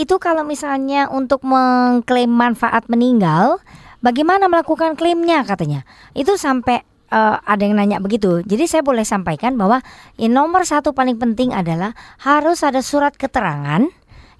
Itu 0.00 0.16
kalau 0.16 0.48
misalnya 0.48 1.12
untuk 1.12 1.44
mengklaim 1.44 2.32
manfaat 2.32 2.88
meninggal, 2.88 3.60
bagaimana 4.00 4.48
melakukan 4.48 4.96
klaimnya 4.96 5.44
katanya? 5.44 5.84
Itu 6.16 6.40
sampai 6.40 6.88
eh, 7.14 7.36
ada 7.38 7.62
yang 7.62 7.78
nanya 7.78 8.02
begitu. 8.02 8.42
Jadi 8.42 8.66
saya 8.66 8.82
boleh 8.82 9.06
sampaikan 9.06 9.54
bahwa 9.54 9.78
yang 10.18 10.34
nomor 10.34 10.66
satu 10.66 10.90
paling 10.90 11.14
penting 11.14 11.54
adalah 11.54 11.94
harus 12.18 12.66
ada 12.66 12.82
surat 12.82 13.14
keterangan 13.14 13.86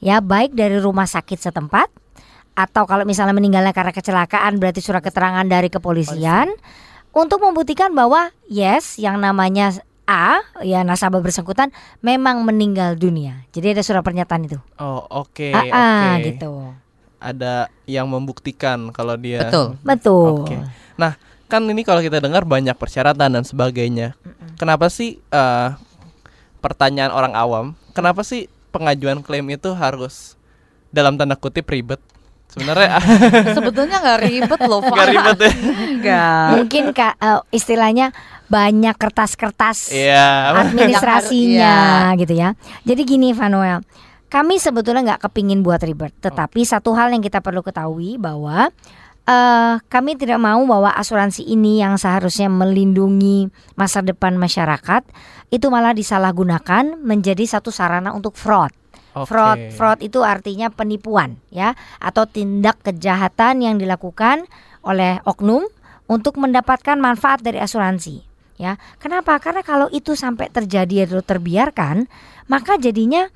ya 0.03 0.19
baik 0.19 0.53
dari 0.53 0.83
rumah 0.83 1.07
sakit 1.07 1.39
setempat 1.39 1.89
atau 2.55 2.87
kalau 2.87 3.07
misalnya 3.07 3.35
meninggalnya 3.35 3.75
karena 3.75 3.91
kecelakaan 3.91 4.59
berarti 4.63 4.79
surat 4.79 5.03
keterangan 5.03 5.43
dari 5.43 5.71
kepolisian 5.71 6.51
untuk 7.11 7.43
membuktikan 7.43 7.95
bahwa 7.95 8.31
yes 8.47 8.99
yang 8.99 9.19
namanya 9.19 9.71
A 10.05 10.45
ya 10.61 10.85
nasabah 10.85 11.25
bersangkutan 11.25 11.73
memang 12.05 12.45
meninggal 12.45 12.93
dunia. 13.01 13.49
Jadi 13.57 13.73
ada 13.73 13.81
surat 13.81 14.05
pernyataan 14.05 14.45
itu. 14.45 14.61
Oh, 14.77 15.01
oke, 15.09 15.49
Ah, 15.57 15.65
ah, 15.73 16.21
oke. 16.21 16.29
gitu. 16.29 16.53
Ada 17.17 17.73
yang 17.89 18.13
membuktikan 18.13 18.93
kalau 18.93 19.17
dia 19.17 19.49
Betul. 19.49 19.81
Betul. 19.81 20.45
Oke. 20.45 20.57
Nah, 21.01 21.17
kan 21.55 21.63
ini 21.71 21.87
kalau 21.87 22.03
kita 22.03 22.19
dengar 22.19 22.43
banyak 22.43 22.75
persyaratan 22.75 23.31
dan 23.31 23.45
sebagainya. 23.47 24.19
Kenapa 24.59 24.91
sih 24.91 25.23
eh, 25.23 25.69
pertanyaan 26.59 27.15
orang 27.15 27.35
awam, 27.35 27.65
kenapa 27.95 28.27
sih 28.27 28.51
pengajuan 28.75 29.23
klaim 29.23 29.47
itu 29.49 29.71
harus 29.71 30.35
dalam 30.91 31.15
tanda 31.15 31.39
kutip 31.39 31.71
ribet? 31.71 32.03
Sebenarnya 32.45 32.99
Sebetulnya 33.57 33.99
nggak 33.99 34.21
ribet 34.21 34.61
loh, 34.67 34.79
Pak. 34.79 34.91
nggak 34.91 35.09
ribet 35.11 35.39
ya. 35.39 35.53
Nggak. 35.95 36.47
Mungkin 36.59 36.85
Kak, 36.91 37.15
eh, 37.19 37.41
istilahnya 37.51 38.07
banyak 38.47 38.95
kertas-kertas 38.95 39.91
Iya. 39.91 40.55
administrasinya 40.63 41.75
gitu 42.15 42.35
ya. 42.35 42.55
Jadi 42.83 43.03
gini 43.03 43.35
Vanuel, 43.35 43.83
kami 44.29 44.59
sebetulnya 44.59 45.15
nggak 45.15 45.23
kepingin 45.27 45.63
buat 45.63 45.83
ribet, 45.83 46.15
tetapi 46.19 46.63
satu 46.63 46.95
hal 46.95 47.11
yang 47.11 47.23
kita 47.23 47.39
perlu 47.39 47.63
ketahui 47.63 48.19
bahwa 48.19 48.71
eh 49.25 49.75
kami 49.89 50.21
tidak 50.21 50.37
mau 50.37 50.61
bahwa 50.69 50.93
asuransi 50.93 51.49
ini 51.49 51.81
yang 51.81 51.97
seharusnya 51.97 52.53
melindungi 52.53 53.49
masa 53.73 54.05
depan 54.05 54.37
masyarakat 54.37 55.03
itu 55.49 55.67
malah 55.73 55.97
disalahgunakan 55.97 57.01
menjadi 57.01 57.45
satu 57.47 57.73
sarana 57.73 58.13
untuk 58.13 58.37
fraud. 58.37 58.73
Oke. 59.15 59.31
Fraud, 59.31 59.59
fraud 59.79 60.01
itu 60.03 60.21
artinya 60.27 60.69
penipuan 60.69 61.39
ya 61.49 61.79
atau 62.03 62.27
tindak 62.27 62.83
kejahatan 62.83 63.63
yang 63.63 63.79
dilakukan 63.79 64.45
oleh 64.85 65.23
oknum 65.25 65.65
untuk 66.11 66.37
mendapatkan 66.37 67.01
manfaat 67.01 67.41
dari 67.41 67.63
asuransi. 67.63 68.35
Ya, 68.55 68.79
kenapa? 69.03 69.35
Karena 69.43 69.67
kalau 69.67 69.91
itu 69.91 70.15
sampai 70.15 70.47
terjadi 70.47 71.11
atau 71.11 71.27
terbiarkan, 71.27 72.07
maka 72.47 72.79
jadinya 72.79 73.27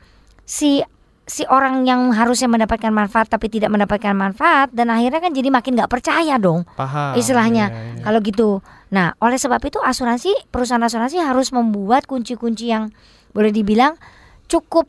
si 0.47 0.79
si 1.29 1.45
orang 1.45 1.85
yang 1.85 2.09
harusnya 2.17 2.49
mendapatkan 2.49 2.89
manfaat 2.89 3.29
tapi 3.29 3.53
tidak 3.53 3.69
mendapatkan 3.69 4.17
manfaat 4.17 4.73
dan 4.73 4.89
akhirnya 4.89 5.21
kan 5.21 5.33
jadi 5.37 5.53
makin 5.53 5.77
nggak 5.77 5.93
percaya 5.93 6.41
dong 6.41 6.65
Paham. 6.73 7.21
istilahnya 7.21 7.69
Iya, 7.69 7.79
iya. 8.01 8.03
kalau 8.03 8.19
gitu. 8.25 8.49
Nah, 8.89 9.13
oleh 9.21 9.37
sebab 9.37 9.61
itu 9.61 9.77
asuransi 9.77 10.49
perusahaan 10.49 10.81
asuransi 10.81 11.21
harus 11.21 11.53
membuat 11.53 12.09
kunci-kunci 12.09 12.73
yang 12.73 12.89
boleh 13.37 13.53
dibilang 13.53 14.01
cukup 14.49 14.89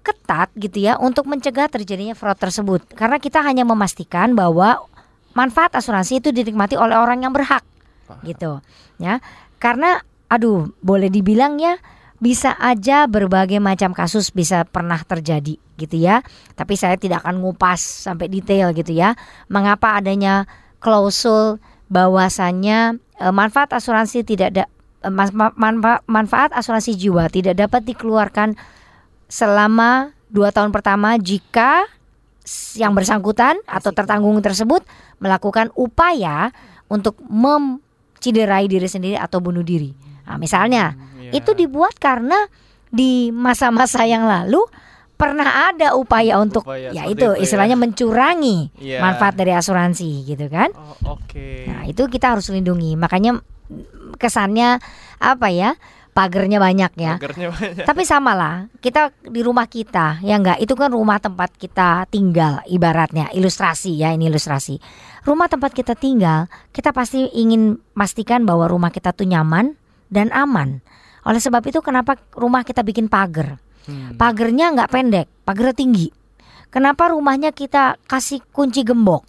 ketat 0.00 0.48
gitu 0.56 0.80
ya 0.80 0.96
untuk 0.96 1.28
mencegah 1.28 1.68
terjadinya 1.68 2.16
fraud 2.16 2.40
tersebut. 2.40 2.88
Karena 2.96 3.20
kita 3.20 3.44
hanya 3.44 3.68
memastikan 3.68 4.32
bahwa 4.32 4.80
manfaat 5.36 5.76
asuransi 5.76 6.24
itu 6.24 6.32
dinikmati 6.32 6.80
oleh 6.80 6.96
orang 6.96 7.28
yang 7.28 7.36
berhak 7.36 7.60
gitu 8.24 8.64
ya. 8.96 9.20
Karena 9.60 10.00
aduh, 10.32 10.72
boleh 10.80 11.12
dibilang 11.12 11.60
ya 11.60 11.76
bisa 12.16 12.56
aja 12.56 13.04
berbagai 13.04 13.60
macam 13.60 13.92
kasus 13.92 14.32
bisa 14.32 14.64
pernah 14.64 15.00
terjadi 15.04 15.60
gitu 15.76 15.96
ya. 15.96 16.24
Tapi 16.56 16.74
saya 16.74 16.96
tidak 16.96 17.24
akan 17.24 17.44
ngupas 17.44 17.78
sampai 17.78 18.32
detail 18.32 18.72
gitu 18.72 18.96
ya. 18.96 19.14
Mengapa 19.52 20.00
adanya 20.00 20.48
klausul 20.80 21.60
bahwasannya 21.92 22.98
eh, 23.20 23.32
manfaat 23.32 23.76
asuransi 23.76 24.24
tidak 24.24 24.48
ada 24.56 24.64
eh, 25.04 25.12
manfaat 26.08 26.50
asuransi 26.56 26.96
jiwa 26.96 27.28
tidak 27.28 27.56
dapat 27.56 27.84
dikeluarkan 27.84 28.56
selama 29.26 30.14
dua 30.30 30.50
tahun 30.50 30.74
pertama 30.74 31.18
jika 31.18 31.86
yang 32.78 32.94
bersangkutan 32.94 33.58
atau 33.66 33.90
tertanggung 33.90 34.38
tersebut 34.38 34.86
melakukan 35.18 35.74
upaya 35.74 36.54
untuk 36.86 37.18
menciderai 37.26 38.70
diri 38.70 38.86
sendiri 38.86 39.16
atau 39.18 39.42
bunuh 39.42 39.66
diri. 39.66 39.90
Nah, 40.26 40.38
misalnya 40.38 40.94
Iya. 41.28 41.42
itu 41.42 41.50
dibuat 41.52 41.98
karena 41.98 42.36
di 42.86 43.28
masa-masa 43.30 44.06
yang 44.06 44.24
lalu 44.24 44.62
pernah 45.16 45.72
ada 45.72 45.96
upaya 45.96 46.36
untuk 46.36 46.62
Upaya 46.68 46.92
ya 46.92 47.08
itu 47.08 47.16
itu 47.16 47.28
ya. 47.32 47.40
istilahnya 47.40 47.74
mencurangi 47.74 48.68
Iya. 48.76 49.00
manfaat 49.00 49.34
dari 49.34 49.50
asuransi 49.50 50.28
gitu 50.28 50.46
kan. 50.46 50.70
Oh, 50.76 51.16
Oke. 51.16 51.64
Nah, 51.64 51.88
itu 51.88 52.04
kita 52.04 52.36
harus 52.36 52.52
lindungi. 52.52 52.94
Makanya 52.94 53.40
kesannya 54.16 54.78
apa 55.16 55.48
ya? 55.48 55.74
Pagernya 56.12 56.56
banyak 56.56 56.92
ya. 56.96 57.20
Pagernya 57.20 57.48
banyak. 57.52 57.84
Tapi 57.84 58.02
sama 58.04 58.32
lah, 58.32 58.72
kita 58.80 59.12
di 59.20 59.44
rumah 59.44 59.68
kita, 59.68 60.24
ya 60.24 60.40
enggak, 60.40 60.56
itu 60.60 60.72
kan 60.72 60.88
rumah 60.88 61.20
tempat 61.20 61.52
kita 61.52 62.08
tinggal, 62.08 62.64
ibaratnya 62.64 63.28
ilustrasi 63.32 64.00
ya, 64.00 64.16
ini 64.16 64.32
ilustrasi. 64.32 64.80
Rumah 65.28 65.48
tempat 65.48 65.76
kita 65.76 65.92
tinggal, 65.92 66.48
kita 66.72 66.96
pasti 66.96 67.28
ingin 67.36 67.76
pastikan 67.92 68.48
bahwa 68.48 68.64
rumah 68.64 68.88
kita 68.88 69.12
tuh 69.12 69.28
nyaman 69.28 69.76
dan 70.08 70.32
aman. 70.32 70.80
Oleh 71.26 71.42
sebab 71.42 71.62
itu 71.66 71.82
kenapa 71.82 72.14
rumah 72.38 72.62
kita 72.62 72.86
bikin 72.86 73.10
pagar? 73.10 73.58
Hmm. 73.90 74.14
Pagernya 74.14 74.70
nggak 74.74 74.90
pendek, 74.90 75.26
pagernya 75.42 75.74
tinggi. 75.74 76.08
Kenapa 76.70 77.10
rumahnya 77.10 77.50
kita 77.50 77.98
kasih 78.06 78.42
kunci 78.54 78.86
gembok? 78.86 79.26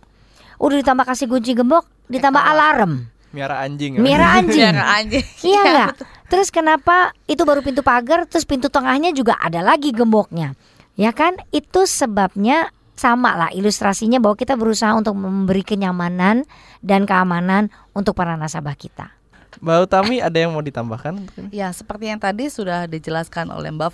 Udah 0.61 0.77
ditambah 0.81 1.05
kasih 1.05 1.29
kunci 1.29 1.53
gembok, 1.53 1.85
ditambah 2.09 2.41
alarm, 2.41 3.09
Miara 3.33 3.61
anjing. 3.61 3.97
ya? 3.97 4.01
miara 4.01 4.27
anjing. 4.41 4.73
Biar 4.73 4.77
anjing. 4.77 5.25
Iya 5.47 5.61
enggak? 5.61 5.89
Terus 6.27 6.49
kenapa 6.51 7.13
itu 7.29 7.41
baru 7.47 7.61
pintu 7.63 7.81
pagar, 7.81 8.25
terus 8.27 8.43
pintu 8.43 8.67
tengahnya 8.67 9.13
juga 9.13 9.37
ada 9.39 9.61
lagi 9.63 9.93
gemboknya? 9.95 10.53
Ya 10.97 11.13
kan? 11.13 11.37
Itu 11.53 11.85
sebabnya 11.85 12.73
sama 12.97 13.37
lah 13.37 13.49
ilustrasinya 13.53 14.17
bahwa 14.17 14.33
kita 14.33 14.57
berusaha 14.57 14.91
untuk 14.97 15.13
memberi 15.13 15.61
kenyamanan 15.61 16.43
dan 16.81 17.05
keamanan 17.05 17.69
untuk 17.93 18.17
para 18.17 18.33
nasabah 18.33 18.73
kita. 18.73 19.16
Mbak 19.57 19.89
Utami 19.89 20.21
ada 20.21 20.37
yang 20.37 20.53
mau 20.53 20.61
ditambahkan? 20.61 21.17
Ya, 21.49 21.73
seperti 21.73 22.13
yang 22.13 22.21
tadi 22.21 22.45
sudah 22.45 22.85
dijelaskan 22.85 23.49
oleh 23.49 23.73
Mbak 23.73 23.89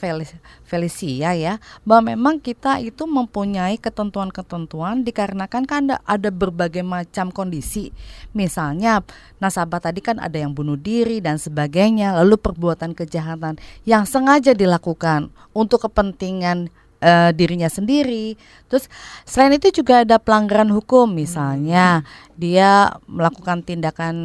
Felicia 0.68 1.32
ya, 1.34 1.64
bahwa 1.88 2.16
memang 2.16 2.36
kita 2.44 2.84
itu 2.84 3.08
mempunyai 3.08 3.80
ketentuan-ketentuan 3.80 5.08
dikarenakan 5.08 5.64
kan 5.64 5.80
ada, 5.88 5.98
ada 6.04 6.30
berbagai 6.30 6.84
macam 6.84 7.32
kondisi. 7.32 7.96
Misalnya 8.36 9.02
nasabah 9.40 9.80
tadi 9.80 10.04
kan 10.04 10.20
ada 10.20 10.36
yang 10.36 10.52
bunuh 10.52 10.76
diri 10.76 11.24
dan 11.24 11.40
sebagainya, 11.40 12.12
lalu 12.20 12.36
perbuatan 12.36 12.92
kejahatan 12.92 13.56
yang 13.88 14.04
sengaja 14.04 14.52
dilakukan 14.52 15.32
untuk 15.56 15.88
kepentingan 15.88 16.68
eh, 17.00 17.32
dirinya 17.32 17.72
sendiri. 17.72 18.36
Terus 18.68 18.92
selain 19.24 19.56
itu 19.56 19.72
juga 19.72 20.04
ada 20.04 20.20
pelanggaran 20.20 20.72
hukum, 20.76 21.08
misalnya 21.08 22.04
dia 22.36 23.00
melakukan 23.08 23.64
tindakan 23.64 24.16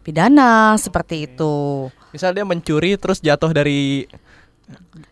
pidana 0.00 0.74
seperti 0.76 1.30
itu. 1.30 1.88
Misal 2.10 2.34
dia 2.34 2.42
mencuri 2.42 2.98
terus 2.98 3.22
jatuh 3.22 3.54
dari 3.54 4.08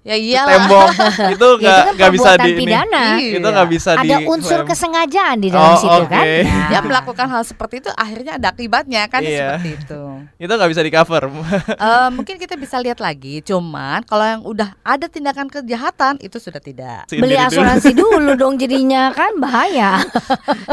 Ya 0.03 0.17
iyalah. 0.17 0.49
tembok 0.51 0.89
itu 1.35 1.49
Ya, 1.59 1.93
nggak 1.93 1.93
itu 1.93 1.99
kan 1.99 2.11
bisa 2.11 2.31
di 2.35 2.49
ini. 2.49 2.59
pidana. 2.59 3.05
itu 3.15 3.37
Iya. 3.37 3.49
nggak 3.51 3.69
bisa 3.69 3.91
di 3.95 4.01
Ada 4.03 4.17
unsur 4.25 4.59
klaim. 4.59 4.69
kesengajaan 4.69 5.37
di 5.37 5.49
dalam 5.49 5.69
Oh, 5.69 5.77
situ 5.77 6.01
kan? 6.07 6.25
oke. 6.25 6.37
Ya. 6.39 6.67
Dia 6.67 6.81
melakukan 6.81 7.27
hal 7.29 7.43
seperti 7.43 7.75
itu 7.79 7.91
akhirnya 7.91 8.33
ada 8.35 8.49
akibatnya 8.49 9.03
kan 9.07 9.21
Iya. 9.21 9.57
seperti 9.57 9.69
itu. 9.77 10.03
itu 10.39 10.51
nggak 10.51 10.71
bisa 10.71 10.81
di 10.81 10.91
cover 10.91 11.23
Eh, 11.89 12.09
mungkin 12.11 12.35
kita 12.37 12.55
bisa 12.55 12.77
lihat 12.79 12.99
lagi, 12.99 13.41
cuman 13.41 14.01
kalau 14.03 14.25
yang 14.25 14.43
udah 14.43 14.75
ada 14.83 15.07
tindakan 15.07 15.47
kejahatan 15.47 16.17
itu 16.19 16.37
sudah 16.39 16.59
tidak. 16.59 17.05
Beli 17.09 17.37
asuransi 17.37 17.93
dulu 17.99 18.33
dong 18.35 18.57
jadinya 18.57 19.11
kan 19.11 19.37
bahaya. 19.37 20.01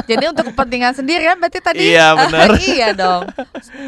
Jadi 0.04 0.26
untuk 0.28 0.50
kepentingan 0.50 0.94
sendiri 0.94 1.26
kan 1.26 1.38
berarti 1.38 1.60
tadi 1.60 1.80
Iya, 1.88 2.16
benar. 2.16 2.50
iya 2.58 2.88
dong. 2.92 3.28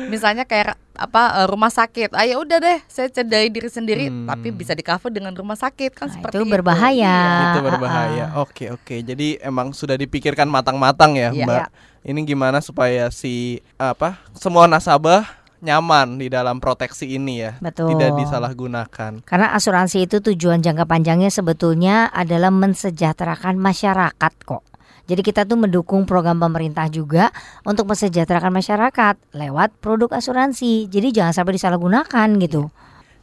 Misalnya 0.08 0.44
kayak 0.44 0.76
apa 0.98 1.22
eh, 1.38 1.48
rumah 1.48 1.70
sakit. 1.70 2.12
Ah 2.12 2.24
ya 2.24 2.36
udah 2.36 2.58
deh, 2.58 2.80
saya 2.86 3.08
cedai 3.08 3.48
diri 3.48 3.68
sendiri 3.68 4.06
Hmm. 4.08 4.26
tapi 4.26 4.50
bisa 4.50 4.72
di 4.72 4.82
cover 4.82 5.08
dengan 5.08 5.32
rumah 5.32 5.54
sakit 5.54 5.92
kan 5.94 6.06
Nah, 6.06 6.14
seperti 6.14 6.36
itu 6.36 6.46
berbahaya. 6.46 6.98
Iya. 6.98 7.46
itu 7.48 7.60
berbahaya 7.62 8.26
oke 8.36 8.66
oke 8.74 8.96
jadi 9.04 9.28
emang 9.42 9.72
sudah 9.72 9.96
dipikirkan 9.96 10.46
matang-matang 10.46 11.14
ya 11.14 11.30
Iya. 11.30 11.46
mbak 11.46 11.68
ini 12.04 12.20
gimana 12.24 12.60
supaya 12.60 13.08
si 13.10 13.60
apa 13.76 14.16
semua 14.34 14.66
nasabah 14.66 15.28
nyaman 15.58 16.16
di 16.16 16.28
dalam 16.28 16.58
proteksi 16.58 17.10
ini 17.12 17.42
ya 17.42 17.58
Betul. 17.58 17.90
tidak 17.92 18.14
disalahgunakan 18.16 19.12
Karena 19.24 19.48
asuransi 19.52 20.06
itu 20.06 20.22
tujuan 20.22 20.62
jangka 20.62 20.86
panjangnya 20.86 21.28
sebetulnya 21.28 22.08
adalah 22.08 22.50
mensejahterakan 22.50 23.58
masyarakat 23.58 24.34
kok. 24.40 24.62
Jadi 25.08 25.22
kita 25.24 25.48
tuh 25.48 25.56
mendukung 25.56 26.04
program 26.04 26.38
pemerintah 26.38 26.92
juga 26.92 27.32
untuk 27.64 27.88
mensejahterakan 27.88 28.52
masyarakat 28.52 29.16
lewat 29.32 29.80
produk 29.80 30.20
asuransi. 30.20 30.92
Jadi 30.92 31.16
jangan 31.16 31.34
sampai 31.34 31.56
disalahgunakan 31.56 32.28
gitu. 32.44 32.70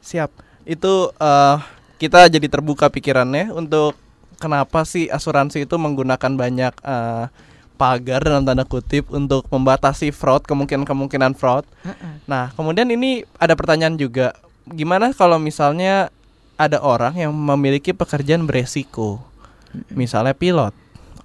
siap 0.04 0.28
itu 0.68 1.08
eh, 1.16 1.56
kita 1.96 2.28
jadi 2.28 2.44
terbuka 2.52 2.92
pikirannya 2.92 3.48
untuk 3.56 3.96
kenapa 4.36 4.84
sih 4.84 5.08
asuransi 5.08 5.64
itu 5.64 5.80
menggunakan 5.80 6.32
banyak 6.36 6.74
eh, 6.84 7.24
pagar 7.80 8.20
dalam 8.20 8.44
tanda 8.44 8.68
kutip 8.68 9.08
untuk 9.08 9.48
membatasi 9.48 10.12
fraud 10.12 10.44
kemungkinan-kemungkinan 10.44 11.32
fraud 11.36 11.64
Nah, 12.24 12.52
kemudian 12.56 12.88
ini 12.88 13.24
ada 13.36 13.52
pertanyaan 13.52 14.00
juga. 14.00 14.32
Gimana 14.64 15.12
kalau 15.12 15.36
misalnya 15.36 16.08
ada 16.56 16.80
orang 16.80 17.20
yang 17.20 17.32
memiliki 17.36 17.92
pekerjaan 17.92 18.48
beresiko? 18.48 19.20
Misalnya 19.92 20.32
pilot, 20.32 20.72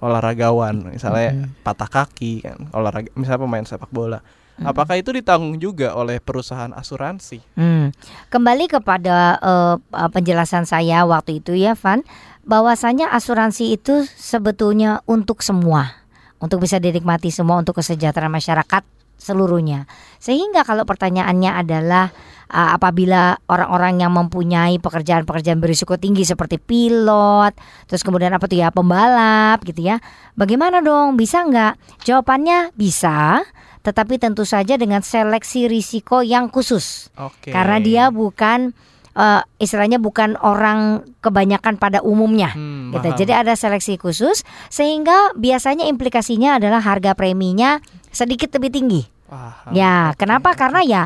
olahragawan, 0.00 0.90
misalnya 0.90 1.46
patah 1.62 1.88
kaki 1.88 2.44
kan, 2.44 2.58
olahraga 2.72 3.12
misalnya 3.14 3.40
pemain 3.44 3.66
sepak 3.68 3.92
bola. 3.92 4.20
Apakah 4.60 5.00
itu 5.00 5.08
ditanggung 5.16 5.56
juga 5.56 5.96
oleh 5.96 6.20
perusahaan 6.20 6.68
asuransi? 6.76 7.40
Hmm. 7.56 7.96
Kembali 8.28 8.68
kepada 8.68 9.40
eh, 9.40 9.76
penjelasan 10.12 10.68
saya 10.68 11.08
waktu 11.08 11.40
itu 11.40 11.56
ya 11.56 11.72
Van, 11.72 12.04
bahwasanya 12.44 13.08
asuransi 13.08 13.80
itu 13.80 14.04
sebetulnya 14.04 15.00
untuk 15.08 15.40
semua, 15.40 16.04
untuk 16.44 16.60
bisa 16.60 16.76
dinikmati 16.76 17.32
semua 17.32 17.56
untuk 17.56 17.80
kesejahteraan 17.80 18.32
masyarakat 18.32 18.84
seluruhnya. 19.20 19.84
Sehingga 20.16 20.64
kalau 20.64 20.88
pertanyaannya 20.88 21.52
adalah 21.52 22.08
eh, 22.48 22.70
apabila 22.74 23.36
orang-orang 23.46 24.00
yang 24.00 24.12
mempunyai 24.16 24.80
pekerjaan-pekerjaan 24.80 25.60
berisiko 25.60 26.00
tinggi 26.00 26.24
seperti 26.24 26.56
pilot, 26.56 27.52
terus 27.86 28.00
kemudian 28.00 28.32
apa 28.32 28.48
tuh 28.48 28.58
ya 28.58 28.72
pembalap 28.72 29.60
gitu 29.68 29.84
ya, 29.84 30.00
bagaimana 30.34 30.80
dong? 30.80 31.20
Bisa 31.20 31.44
nggak? 31.44 32.02
Jawabannya 32.08 32.72
bisa. 32.74 33.44
Tetapi 33.80 34.20
tentu 34.20 34.44
saja 34.44 34.76
dengan 34.76 35.00
seleksi 35.00 35.64
risiko 35.64 36.20
yang 36.20 36.52
khusus. 36.52 37.08
Oke. 37.16 37.48
Karena 37.48 37.80
dia 37.80 38.04
bukan 38.12 38.76
eh, 39.14 39.42
istilahnya 39.58 39.98
bukan 39.98 40.36
orang 40.40 41.06
kebanyakan 41.20 41.76
pada 41.76 42.02
umumnya. 42.02 42.52
Hmm, 42.52 42.94
gitu. 42.94 43.24
Jadi 43.24 43.32
ada 43.34 43.54
seleksi 43.54 43.96
khusus 43.96 44.42
sehingga 44.68 45.34
biasanya 45.34 45.86
implikasinya 45.86 46.58
adalah 46.58 46.82
harga 46.82 47.14
preminya 47.14 47.78
sedikit 48.10 48.50
lebih 48.58 48.70
tinggi. 48.70 49.02
Paham. 49.30 49.70
Ya, 49.72 50.10
kenapa? 50.18 50.54
Karena 50.58 50.80
ya 50.82 51.02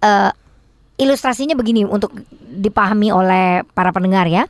eh, 0.00 0.30
ilustrasinya 0.98 1.54
begini 1.54 1.86
untuk 1.86 2.10
dipahami 2.48 3.12
oleh 3.14 3.62
para 3.76 3.94
pendengar 3.94 4.26
ya. 4.26 4.48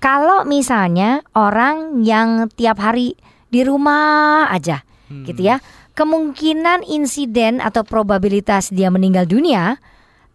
kalau 0.00 0.48
misalnya 0.48 1.20
orang 1.36 2.00
yang 2.08 2.48
tiap 2.56 2.80
hari 2.80 3.20
di 3.52 3.60
rumah 3.60 4.48
aja, 4.48 4.80
Hmm. 5.12 5.26
gitu 5.28 5.44
ya, 5.44 5.60
kemungkinan 5.92 6.86
insiden 6.88 7.60
atau 7.60 7.84
probabilitas 7.84 8.72
dia 8.72 8.88
meninggal 8.88 9.28
dunia 9.28 9.76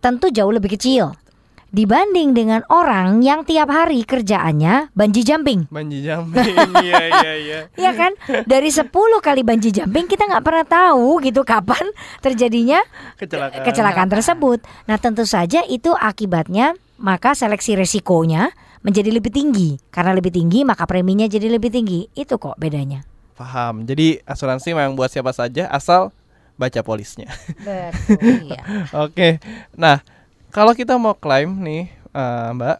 tentu 0.04 0.30
jauh 0.30 0.54
lebih 0.54 0.78
kecil 0.78 1.18
dibanding 1.76 2.32
dengan 2.32 2.64
orang 2.72 3.20
yang 3.20 3.44
tiap 3.44 3.68
hari 3.68 4.08
kerjaannya 4.08 4.96
banji 4.96 5.28
jumping. 5.28 5.68
Banji 5.68 6.00
jumping. 6.00 6.56
Iya 6.86 7.04
iya 7.12 7.34
iya. 7.36 7.60
Iya 7.76 7.92
kan? 7.92 8.12
Dari 8.48 8.72
10 8.72 8.88
kali 9.20 9.42
banji 9.44 9.76
jumping 9.76 10.08
kita 10.08 10.24
nggak 10.24 10.46
pernah 10.46 10.64
tahu 10.64 11.20
gitu 11.20 11.44
kapan 11.44 11.84
terjadinya 12.24 12.80
Kecelakaan. 13.20 13.66
kecelakaan 13.68 14.10
tersebut. 14.10 14.60
Nah, 14.88 14.96
tentu 14.96 15.28
saja 15.28 15.68
itu 15.68 15.92
akibatnya 15.92 16.80
maka 16.96 17.36
seleksi 17.36 17.76
resikonya 17.76 18.56
menjadi 18.80 19.12
lebih 19.12 19.36
tinggi. 19.36 19.76
Karena 19.92 20.16
lebih 20.16 20.32
tinggi 20.32 20.64
maka 20.64 20.88
preminya 20.88 21.28
jadi 21.28 21.52
lebih 21.52 21.76
tinggi. 21.76 22.08
Itu 22.16 22.40
kok 22.40 22.56
bedanya. 22.56 23.04
Paham. 23.36 23.84
Jadi 23.84 24.24
asuransi 24.24 24.72
memang 24.72 24.96
buat 24.96 25.12
siapa 25.12 25.36
saja 25.36 25.68
asal 25.68 26.16
baca 26.56 26.80
polisnya. 26.88 27.28
Betul. 27.60 28.48
Iya. 28.48 28.62
Oke. 29.04 29.44
Nah, 29.76 30.00
kalau 30.56 30.72
kita 30.72 30.96
mau 30.96 31.12
klaim 31.14 31.52
nih, 31.60 31.92
eh, 31.92 32.50
Mbak, 32.56 32.78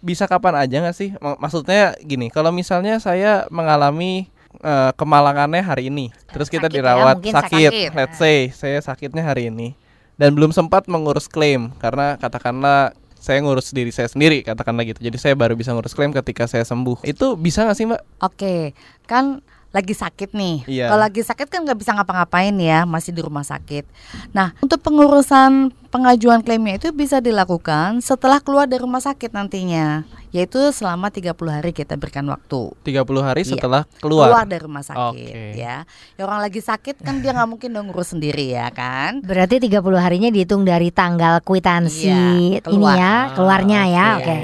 bisa 0.00 0.24
kapan 0.24 0.64
aja 0.64 0.76
nggak 0.80 0.96
sih? 0.96 1.10
Mak- 1.20 1.36
Maksudnya 1.36 1.92
gini, 2.00 2.32
kalau 2.32 2.48
misalnya 2.48 2.96
saya 2.96 3.44
mengalami 3.52 4.32
eh, 4.56 4.92
kemalangannya 4.96 5.60
hari 5.60 5.92
ini, 5.92 6.08
terus 6.32 6.48
kita 6.48 6.72
Sakit 6.72 6.72
ya, 6.72 6.76
dirawat 6.80 7.16
mungkin 7.20 7.32
sakit, 7.36 7.70
sakit. 7.76 7.90
let's 7.92 8.16
say 8.16 8.48
saya 8.48 8.80
sakitnya 8.80 9.20
hari 9.20 9.52
ini 9.52 9.76
dan 10.16 10.32
belum 10.32 10.48
sempat 10.48 10.88
mengurus 10.88 11.28
klaim 11.28 11.76
karena 11.76 12.16
katakanlah 12.16 12.96
saya 13.20 13.44
ngurus 13.44 13.68
diri 13.76 13.92
saya 13.92 14.08
sendiri 14.08 14.40
katakanlah 14.40 14.88
gitu. 14.88 15.04
Jadi 15.04 15.18
saya 15.20 15.34
baru 15.36 15.52
bisa 15.60 15.76
ngurus 15.76 15.92
klaim 15.92 16.08
ketika 16.08 16.48
saya 16.48 16.64
sembuh. 16.64 17.04
Itu 17.04 17.36
bisa 17.36 17.68
nggak 17.68 17.76
sih, 17.76 17.84
Mbak? 17.84 18.02
Oke, 18.24 18.56
kan 19.04 19.44
lagi 19.76 19.92
sakit 19.92 20.32
nih. 20.32 20.64
Iya. 20.64 20.88
Kalau 20.88 21.02
lagi 21.02 21.20
sakit 21.20 21.46
kan 21.46 21.60
nggak 21.60 21.76
bisa 21.76 21.92
ngapa-ngapain 21.92 22.56
ya, 22.56 22.82
masih 22.82 23.12
di 23.12 23.20
rumah 23.20 23.44
sakit. 23.44 23.84
Nah, 24.32 24.56
untuk 24.58 24.80
pengurusan 24.80 25.68
pengajuan 25.86 26.40
klaimnya 26.40 26.76
itu 26.76 26.88
bisa 26.90 27.20
dilakukan 27.20 28.00
setelah 28.00 28.40
keluar 28.40 28.64
dari 28.64 28.80
rumah 28.80 28.98
sakit 28.98 29.30
nantinya, 29.30 30.02
yaitu 30.28 30.56
selama 30.70 31.08
30 31.08 31.30
hari 31.52 31.70
kita 31.70 31.94
berikan 31.94 32.24
waktu. 32.26 32.72
30 32.82 33.20
hari 33.20 33.42
Iya. 33.42 33.52
setelah 33.52 33.82
Keluar, 34.00 34.32
keluar. 34.32 34.44
dari 34.44 34.62
rumah 34.64 34.80
sakit 34.80 35.12
Oke. 35.12 35.52
ya. 35.54 35.84
Ya 36.16 36.22
orang 36.22 36.40
lagi 36.40 36.60
sakit 36.60 37.00
kan 37.00 37.20
dia 37.20 37.30
nggak 37.30 37.48
mungkin 37.48 37.68
dong 37.70 37.88
ngurus 37.88 38.12
sendiri 38.12 38.50
ya 38.50 38.72
kan? 38.72 39.20
Berarti 39.20 39.60
30 39.60 39.76
harinya 39.98 40.28
dihitung 40.28 40.64
dari 40.64 40.88
tanggal 40.88 41.40
kwitansi 41.40 42.08
Iya, 42.08 42.64
ini 42.64 42.86
ya, 42.90 43.32
keluarnya 43.32 43.80
ya. 43.86 44.06
Oke. 44.16 44.24
Oke. 44.24 44.38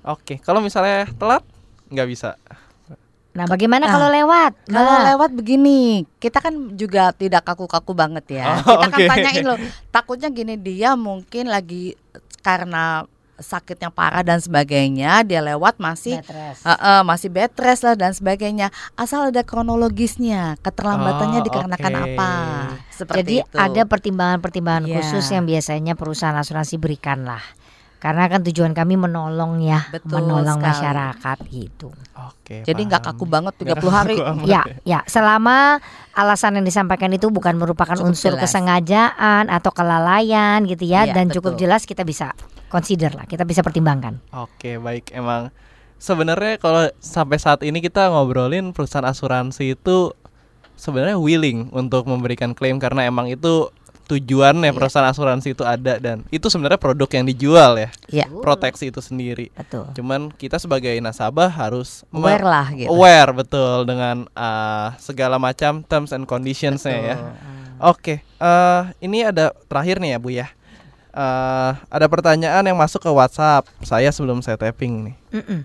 Oke, 0.00 0.34
kalau 0.40 0.58
misalnya 0.58 1.06
telat 1.12 1.44
nggak 1.88 2.08
bisa. 2.08 2.34
Nah, 3.40 3.48
bagaimana 3.48 3.84
Nah, 3.84 3.92
kalau 3.92 4.08
lewat? 4.08 4.52
Kalau 4.66 4.92
Mbak? 4.92 5.06
lewat 5.14 5.30
begini, 5.32 5.80
kita 6.16 6.38
kan 6.38 6.54
juga 6.74 7.10
tidak 7.12 7.42
kaku-kaku 7.42 7.92
banget 7.92 8.24
ya. 8.36 8.60
Oh, 8.60 8.84
kita 8.84 8.88
kan 8.88 8.98
oke. 8.98 9.08
tanyain 9.08 9.44
loh, 9.44 9.58
takutnya 9.88 10.28
gini 10.28 10.54
dia 10.54 10.92
mungkin 10.92 11.48
lagi 11.48 11.96
karena 12.40 13.04
sakitnya 13.36 13.88
parah 13.88 14.20
dan 14.20 14.36
sebagainya, 14.36 15.24
dia 15.24 15.40
lewat 15.40 15.80
masih 15.80 16.20
Bed 16.20 16.28
eh, 16.60 16.76
eh, 16.76 17.02
masih 17.02 17.32
bed 17.32 17.56
rest 17.56 17.82
lah 17.82 17.96
dan 17.96 18.12
sebagainya. 18.12 18.68
Asal 18.94 19.32
ada 19.32 19.40
kronologisnya, 19.40 20.60
keterlambatannya 20.60 21.40
Oh, 21.40 21.46
dikarenakan 21.48 21.92
oke. 21.96 22.04
apa? 22.04 22.32
Seperti 22.92 23.16
Jadi 23.16 23.36
itu. 23.40 23.56
ada 23.56 23.82
pertimbangan-pertimbangan 23.88 24.84
Iya. 24.84 24.94
khusus 25.00 25.24
yang 25.32 25.48
biasanya 25.48 25.96
perusahaan 25.96 26.36
asuransi 26.36 26.76
berikan 26.76 27.24
lah. 27.24 27.40
Karena 28.00 28.26
kan 28.26 28.40
tujuan 28.40 28.72
kami 28.72 28.96
menolong 28.96 29.60
ya, 29.60 29.84
Betul 29.92 30.24
menolong 30.24 30.56
sekali. 30.56 30.72
masyarakat 30.72 31.38
gitu. 31.46 31.88
Oke. 32.16 32.64
Jadi 32.64 32.80
nggak 32.82 33.02
kaku 33.04 33.24
banget 33.24 33.52
Nggak 33.54 33.76
30 33.76 33.92
hari. 33.92 34.16
Ya, 34.48 34.64
ya, 34.82 35.04
selama 35.04 35.84
alasan 36.10 36.56
yang 36.56 36.64
disampaikan 36.64 37.12
itu 37.12 37.28
bukan 37.28 37.54
merupakan 37.54 37.92
Cukup 37.92 38.08
unsur 38.08 38.32
jelas. 38.34 38.48
kesengajaan 38.48 39.46
atau 39.46 39.68
kelalaian 39.70 40.64
gitu 40.64 40.82
ya 40.82 41.04
Iya, 41.04 41.12
dan 41.12 41.28
cukup 41.28 41.54
betul. 41.54 41.62
jelas 41.62 41.84
kita 41.84 42.02
bisa 42.02 42.32
consider 42.66 43.12
lah, 43.12 43.28
kita 43.28 43.44
bisa 43.44 43.60
pertimbangkan. 43.60 44.16
Oke, 44.32 44.80
baik. 44.80 45.12
Emang 45.12 45.52
sebenarnya 45.96 46.56
kalau 46.56 46.88
sampai 46.98 47.36
saat 47.36 47.60
ini 47.60 47.78
kita 47.78 48.08
ngobrolin 48.08 48.72
perusahaan 48.72 49.04
asuransi 49.04 49.76
itu 49.76 50.16
sebenarnya 50.72 51.20
willing 51.20 51.68
untuk 51.70 52.08
memberikan 52.08 52.56
klaim 52.56 52.80
karena 52.80 53.04
emang 53.04 53.28
itu 53.28 53.68
tujuannya 54.10 54.70
Iya. 54.70 54.74
perusahaan 54.74 55.06
asuransi 55.06 55.54
itu 55.54 55.62
ada 55.62 56.02
dan 56.02 56.26
itu 56.34 56.50
sebenarnya 56.50 56.82
produk 56.82 57.06
yang 57.14 57.24
dijual 57.30 57.78
ya, 57.78 57.90
Iya, 58.10 58.26
proteksi 58.42 58.90
itu 58.90 58.98
sendiri. 58.98 59.54
Betul. 59.54 59.86
Cuman 59.94 60.34
kita 60.34 60.58
sebagai 60.58 60.98
nasabah 60.98 61.46
harus 61.46 62.02
aware 62.10 62.42
lah 62.42 62.66
gitu. 62.74 62.90
aware 62.90 63.30
betul 63.30 63.86
dengan 63.86 64.26
uh, 64.34 64.98
segala 64.98 65.38
macam 65.38 65.86
terms 65.86 66.10
and 66.10 66.26
conditionsnya 66.26 66.98
ya. 66.98 67.16
Oke, 67.80 68.20
eh 68.20 68.82
ini 68.98 69.22
ada 69.22 69.54
terakhir 69.70 70.02
nih 70.02 70.10
ya 70.12 70.18
Bu 70.18 70.30
ya. 70.34 70.50
Eh 71.10 71.72
ada 71.78 72.06
pertanyaan 72.10 72.66
yang 72.66 72.76
masuk 72.76 73.00
ke 73.00 73.10
WhatsApp 73.10 73.70
saya 73.86 74.10
sebelum 74.10 74.42
saya 74.42 74.58
tapping 74.58 75.10
nih. 75.10 75.16
Mm-mm. 75.38 75.60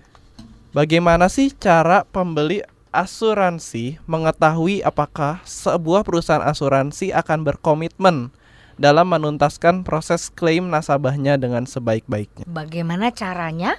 Bagaimana 0.70 1.26
sih 1.26 1.50
cara 1.50 2.04
pembeli 2.04 2.60
asuransi 2.92 4.00
mengetahui 4.04 4.80
apakah 4.80 5.44
sebuah 5.44 6.00
perusahaan 6.00 6.40
asuransi 6.40 7.12
akan 7.12 7.44
berkomitmen 7.44 8.32
dalam 8.76 9.08
menuntaskan 9.08 9.82
proses 9.82 10.28
klaim 10.28 10.68
nasabahnya 10.68 11.34
dengan 11.34 11.64
sebaik-baiknya? 11.64 12.44
Bagaimana 12.46 13.08
caranya? 13.10 13.76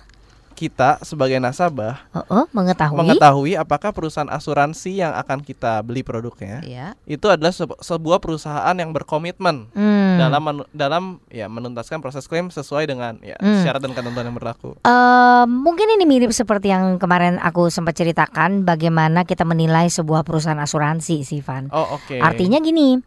Kita 0.51 0.97
sebagai 1.01 1.37
nasabah 1.37 2.01
Oh, 2.11 2.25
oh, 2.33 2.45
mengetahui. 2.49 2.97
mengetahui 2.97 3.53
apakah 3.53 3.93
perusahaan 3.93 4.25
asuransi 4.25 4.97
yang 4.97 5.13
akan 5.13 5.45
kita 5.45 5.85
beli 5.85 6.01
produknya 6.01 6.65
Iya. 6.65 6.97
itu 7.05 7.29
adalah 7.29 7.53
sebu- 7.53 7.77
sebuah 7.77 8.17
perusahaan 8.17 8.73
yang 8.73 8.89
berkomitmen 8.89 9.69
Hmm. 9.69 10.17
dalam 10.17 10.41
dalam 10.73 11.03
ya 11.29 11.45
menuntaskan 11.45 12.01
proses 12.01 12.25
klaim 12.25 12.49
sesuai 12.49 12.89
dengan 12.89 13.21
ya 13.21 13.37
Hmm. 13.37 13.61
syarat 13.61 13.77
dan 13.79 13.93
ketentuan 13.93 14.25
yang 14.25 14.33
berlaku. 14.33 14.73
Eh, 14.81 15.45
mungkin 15.45 15.93
ini 15.93 16.09
mirip 16.09 16.33
seperti 16.33 16.73
yang 16.73 16.97
kemarin 16.97 17.37
aku 17.37 17.69
sempat 17.69 17.93
ceritakan 17.93 18.65
bagaimana 18.65 19.29
kita 19.29 19.45
menilai 19.45 19.85
sebuah 19.87 20.25
perusahaan 20.25 20.57
asuransi, 20.57 21.21
Sivan. 21.21 21.69
Oh 21.69 22.01
oke. 22.01 22.17
Artinya 22.17 22.57
gini, 22.57 22.97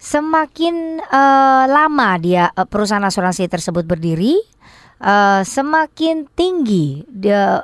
semakin 0.00 0.98
eh, 1.04 1.64
lama 1.68 2.16
dia 2.16 2.48
eh, 2.56 2.64
perusahaan 2.64 3.04
asuransi 3.04 3.46
tersebut 3.46 3.84
berdiri, 3.84 4.40
eh, 5.04 5.42
semakin 5.44 6.24
tinggi 6.32 7.04
dia 7.06 7.62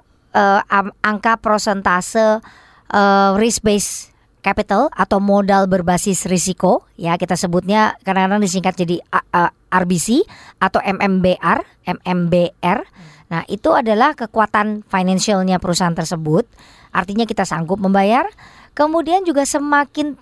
am- 0.68 0.92
angka 1.00 1.40
persentase 1.40 2.44
eh, 2.92 3.30
risk 3.40 3.64
based 3.64 4.12
capital 4.44 4.92
atau 4.94 5.18
modal 5.18 5.66
berbasis 5.66 6.28
risiko 6.30 6.86
ya 6.94 7.18
kita 7.18 7.34
sebutnya 7.34 7.98
kadang-kadang 8.06 8.44
disingkat 8.44 8.78
jadi 8.78 9.02
A- 9.10 9.50
RBC 9.82 10.22
atau 10.62 10.78
MMBR, 10.80 11.66
MMBR. 11.84 12.78
Nah, 13.26 13.42
itu 13.50 13.74
adalah 13.74 14.14
kekuatan 14.14 14.86
financialnya 14.86 15.58
perusahaan 15.58 15.92
tersebut. 15.92 16.46
Artinya 16.94 17.26
kita 17.26 17.42
sanggup 17.42 17.82
membayar. 17.82 18.24
Kemudian 18.72 19.26
juga 19.26 19.42
semakin 19.42 20.14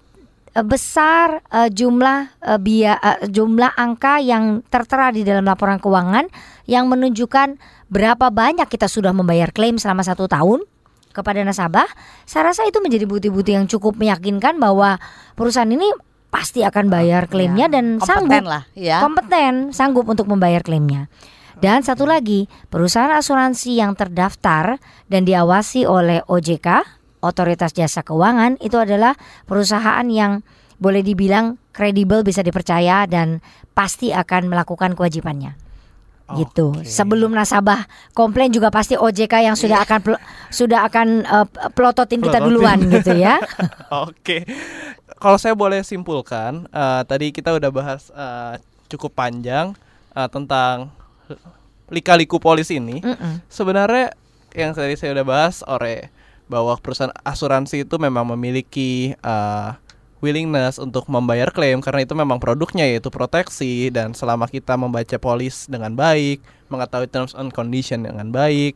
besar 0.62 1.42
eh, 1.50 1.70
jumlah 1.72 2.30
eh, 2.38 2.60
bia 2.62 2.94
eh, 3.02 3.26
jumlah 3.26 3.74
angka 3.74 4.22
yang 4.22 4.62
tertera 4.70 5.10
di 5.10 5.26
dalam 5.26 5.42
laporan 5.42 5.82
keuangan 5.82 6.30
yang 6.70 6.86
menunjukkan 6.86 7.58
berapa 7.90 8.30
banyak 8.30 8.70
kita 8.70 8.86
sudah 8.86 9.10
membayar 9.10 9.50
klaim 9.50 9.82
selama 9.82 10.06
satu 10.06 10.30
tahun 10.30 10.62
kepada 11.10 11.42
nasabah. 11.42 11.86
Saya 12.22 12.54
rasa 12.54 12.66
itu 12.66 12.78
menjadi 12.78 13.06
bukti-bukti 13.06 13.54
yang 13.58 13.66
cukup 13.66 13.98
meyakinkan 13.98 14.58
bahwa 14.62 14.98
perusahaan 15.34 15.70
ini 15.70 15.90
pasti 16.30 16.66
akan 16.66 16.90
bayar 16.90 17.30
klaimnya 17.30 17.70
dan 17.70 18.02
Kompeten 18.02 18.10
sanggup 18.10 18.42
lah 18.50 18.62
ya. 18.74 18.98
kompeten, 18.98 19.54
sanggup 19.70 20.06
untuk 20.10 20.26
membayar 20.26 20.66
klaimnya. 20.66 21.06
Dan 21.62 21.86
satu 21.86 22.02
lagi, 22.02 22.50
perusahaan 22.66 23.14
asuransi 23.14 23.78
yang 23.78 23.94
terdaftar 23.94 24.82
dan 25.06 25.22
diawasi 25.22 25.86
oleh 25.86 26.26
OJK, 26.26 26.82
Otoritas 27.24 27.72
Jasa 27.72 28.04
Keuangan, 28.04 28.60
itu 28.60 28.76
adalah 28.76 29.16
perusahaan 29.48 30.04
yang 30.06 30.44
boleh 30.76 31.00
dibilang 31.00 31.56
kredibel, 31.72 32.20
bisa 32.20 32.44
dipercaya 32.44 33.08
dan 33.08 33.40
pasti 33.72 34.12
akan 34.12 34.52
melakukan 34.52 34.92
kewajibannya. 34.92 35.56
Gitu. 36.24 36.72
Sebelum 36.88 37.36
nasabah 37.36 37.84
komplain 38.16 38.48
juga 38.48 38.72
pasti 38.72 38.96
OJK 38.96 39.44
yang 39.44 39.56
sudah 39.60 39.84
akan 39.84 39.98
pl- 40.00 40.22
sudah 40.48 40.88
akan 40.88 41.20
eh, 41.20 41.46
pelototin 41.76 42.24
kita 42.24 42.40
Pelototin. 42.40 42.48
duluan 42.48 42.78
gitu 42.88 43.12
ya. 43.12 43.36
Oke. 44.08 44.48
Kalau 45.20 45.36
saya 45.36 45.52
boleh 45.52 45.84
simpulkan, 45.84 46.64
eh, 46.72 47.02
tadi 47.04 47.28
kita 47.28 47.52
udah 47.52 47.68
bahas 47.68 48.08
eh, 48.08 48.56
cukup 48.88 49.12
panjang 49.12 49.76
eh, 50.16 50.28
tentang 50.32 50.88
lika-liku 51.92 52.40
polis 52.40 52.72
ini. 52.72 53.04
Mm-mm. 53.04 53.44
Sebenarnya 53.52 54.16
yang 54.56 54.72
tadi 54.72 54.96
saya 54.96 55.12
udah 55.20 55.26
bahas 55.28 55.60
ore 55.66 56.08
bahwa 56.46 56.76
perusahaan 56.76 57.14
asuransi 57.24 57.88
itu 57.88 57.96
memang 57.96 58.28
memiliki 58.36 59.16
uh, 59.24 59.76
willingness 60.24 60.80
untuk 60.80 61.04
membayar 61.12 61.52
klaim 61.52 61.84
karena 61.84 62.04
itu 62.04 62.16
memang 62.16 62.40
produknya 62.40 62.88
yaitu 62.88 63.12
proteksi 63.12 63.92
dan 63.92 64.16
selama 64.16 64.48
kita 64.48 64.72
membaca 64.76 65.16
polis 65.20 65.68
dengan 65.68 65.92
baik, 65.92 66.40
mengetahui 66.72 67.08
terms 67.12 67.36
and 67.36 67.52
condition 67.52 68.08
dengan 68.08 68.32
baik, 68.32 68.72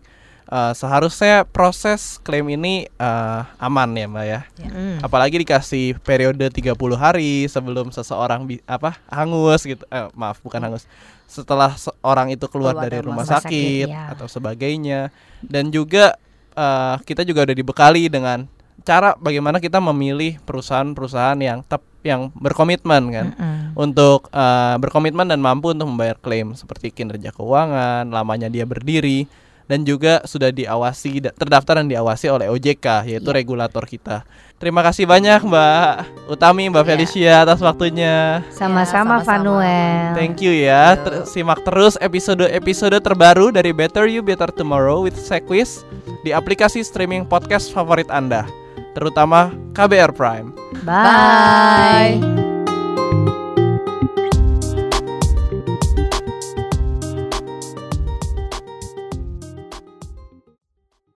uh, 0.52 0.72
seharusnya 0.76 1.44
proses 1.48 2.20
klaim 2.20 2.48
ini 2.52 2.88
uh, 3.00 3.48
aman 3.60 3.96
ya 3.96 4.06
Mbak 4.08 4.26
ya. 4.28 4.40
Mm. 4.60 4.96
Apalagi 5.04 5.36
dikasih 5.40 5.96
periode 6.04 6.48
30 6.52 6.76
hari 6.96 7.48
sebelum 7.48 7.92
seseorang 7.92 8.48
bi- 8.48 8.64
apa 8.68 9.00
hangus 9.08 9.64
gitu. 9.64 9.84
Eh, 9.88 10.08
maaf, 10.16 10.40
bukan 10.44 10.60
hangus. 10.60 10.84
Setelah 11.28 11.76
seorang 11.76 12.32
itu 12.32 12.48
keluar, 12.48 12.76
Keluar 12.76 12.84
dari 12.88 13.00
dari 13.00 13.06
rumah 13.08 13.24
rumah 13.24 13.40
sakit, 13.40 13.88
sakit, 13.88 13.88
ya. 13.88 14.12
atau 14.16 14.26
sebagainya. 14.28 15.12
Dan 15.44 15.68
juga 15.68 16.16
uh, 16.58 16.98
kita 17.06 17.22
juga 17.22 17.46
udah 17.46 17.54
dibekali 17.54 18.10
dengan 18.10 18.50
cara 18.82 19.14
bagaimana 19.18 19.62
kita 19.62 19.78
memilih 19.78 20.42
perusahaan-perusahaan 20.42 21.38
yang 21.38 21.62
tep 21.62 21.82
yang 22.06 22.30
berkomitmen 22.34 23.02
kan 23.10 23.26
Mm-mm. 23.34 23.74
untuk 23.74 24.30
uh, 24.30 24.78
berkomitmen 24.78 25.26
dan 25.26 25.42
mampu 25.42 25.74
untuk 25.74 25.90
membayar 25.90 26.14
klaim 26.18 26.54
seperti 26.54 26.94
kinerja 26.94 27.34
keuangan, 27.34 28.06
lamanya 28.08 28.46
dia 28.46 28.62
berdiri 28.64 29.26
dan 29.68 29.84
juga 29.84 30.24
sudah 30.24 30.48
diawasi 30.48 31.22
da- 31.22 31.34
terdaftar 31.36 31.84
dan 31.84 31.86
diawasi 31.86 32.26
oleh 32.26 32.48
OJK 32.48 33.04
yaitu 33.06 33.28
regulator 33.30 33.84
kita. 33.84 34.24
Terima 34.58 34.82
kasih 34.82 35.06
banyak 35.06 35.46
Mbak 35.46 35.86
Utami, 36.26 36.66
Mbak 36.66 36.82
Iya. 36.82 36.90
Felicia 36.90 37.34
atas 37.46 37.62
waktunya. 37.62 38.42
Sama-sama 38.50 39.22
sama-sama. 39.22 39.38
Vanuel. 39.62 40.18
Thank 40.18 40.42
you 40.42 40.50
ya. 40.50 40.98
Ter- 40.98 41.22
simak 41.30 41.62
terus 41.62 41.94
episode-episode 42.00 42.98
terbaru 42.98 43.54
dari 43.54 43.70
Better 43.70 44.10
You 44.10 44.24
Better 44.24 44.50
Tomorrow 44.50 45.06
with 45.06 45.14
Sequis 45.14 45.86
di 46.26 46.34
aplikasi 46.34 46.82
streaming 46.82 47.22
podcast 47.22 47.70
favorit 47.70 48.10
Anda, 48.10 48.50
terutama 48.98 49.54
KBR 49.78 50.10
Prime. 50.10 50.50
Bye. 50.82 52.18
Bye. 52.18 52.47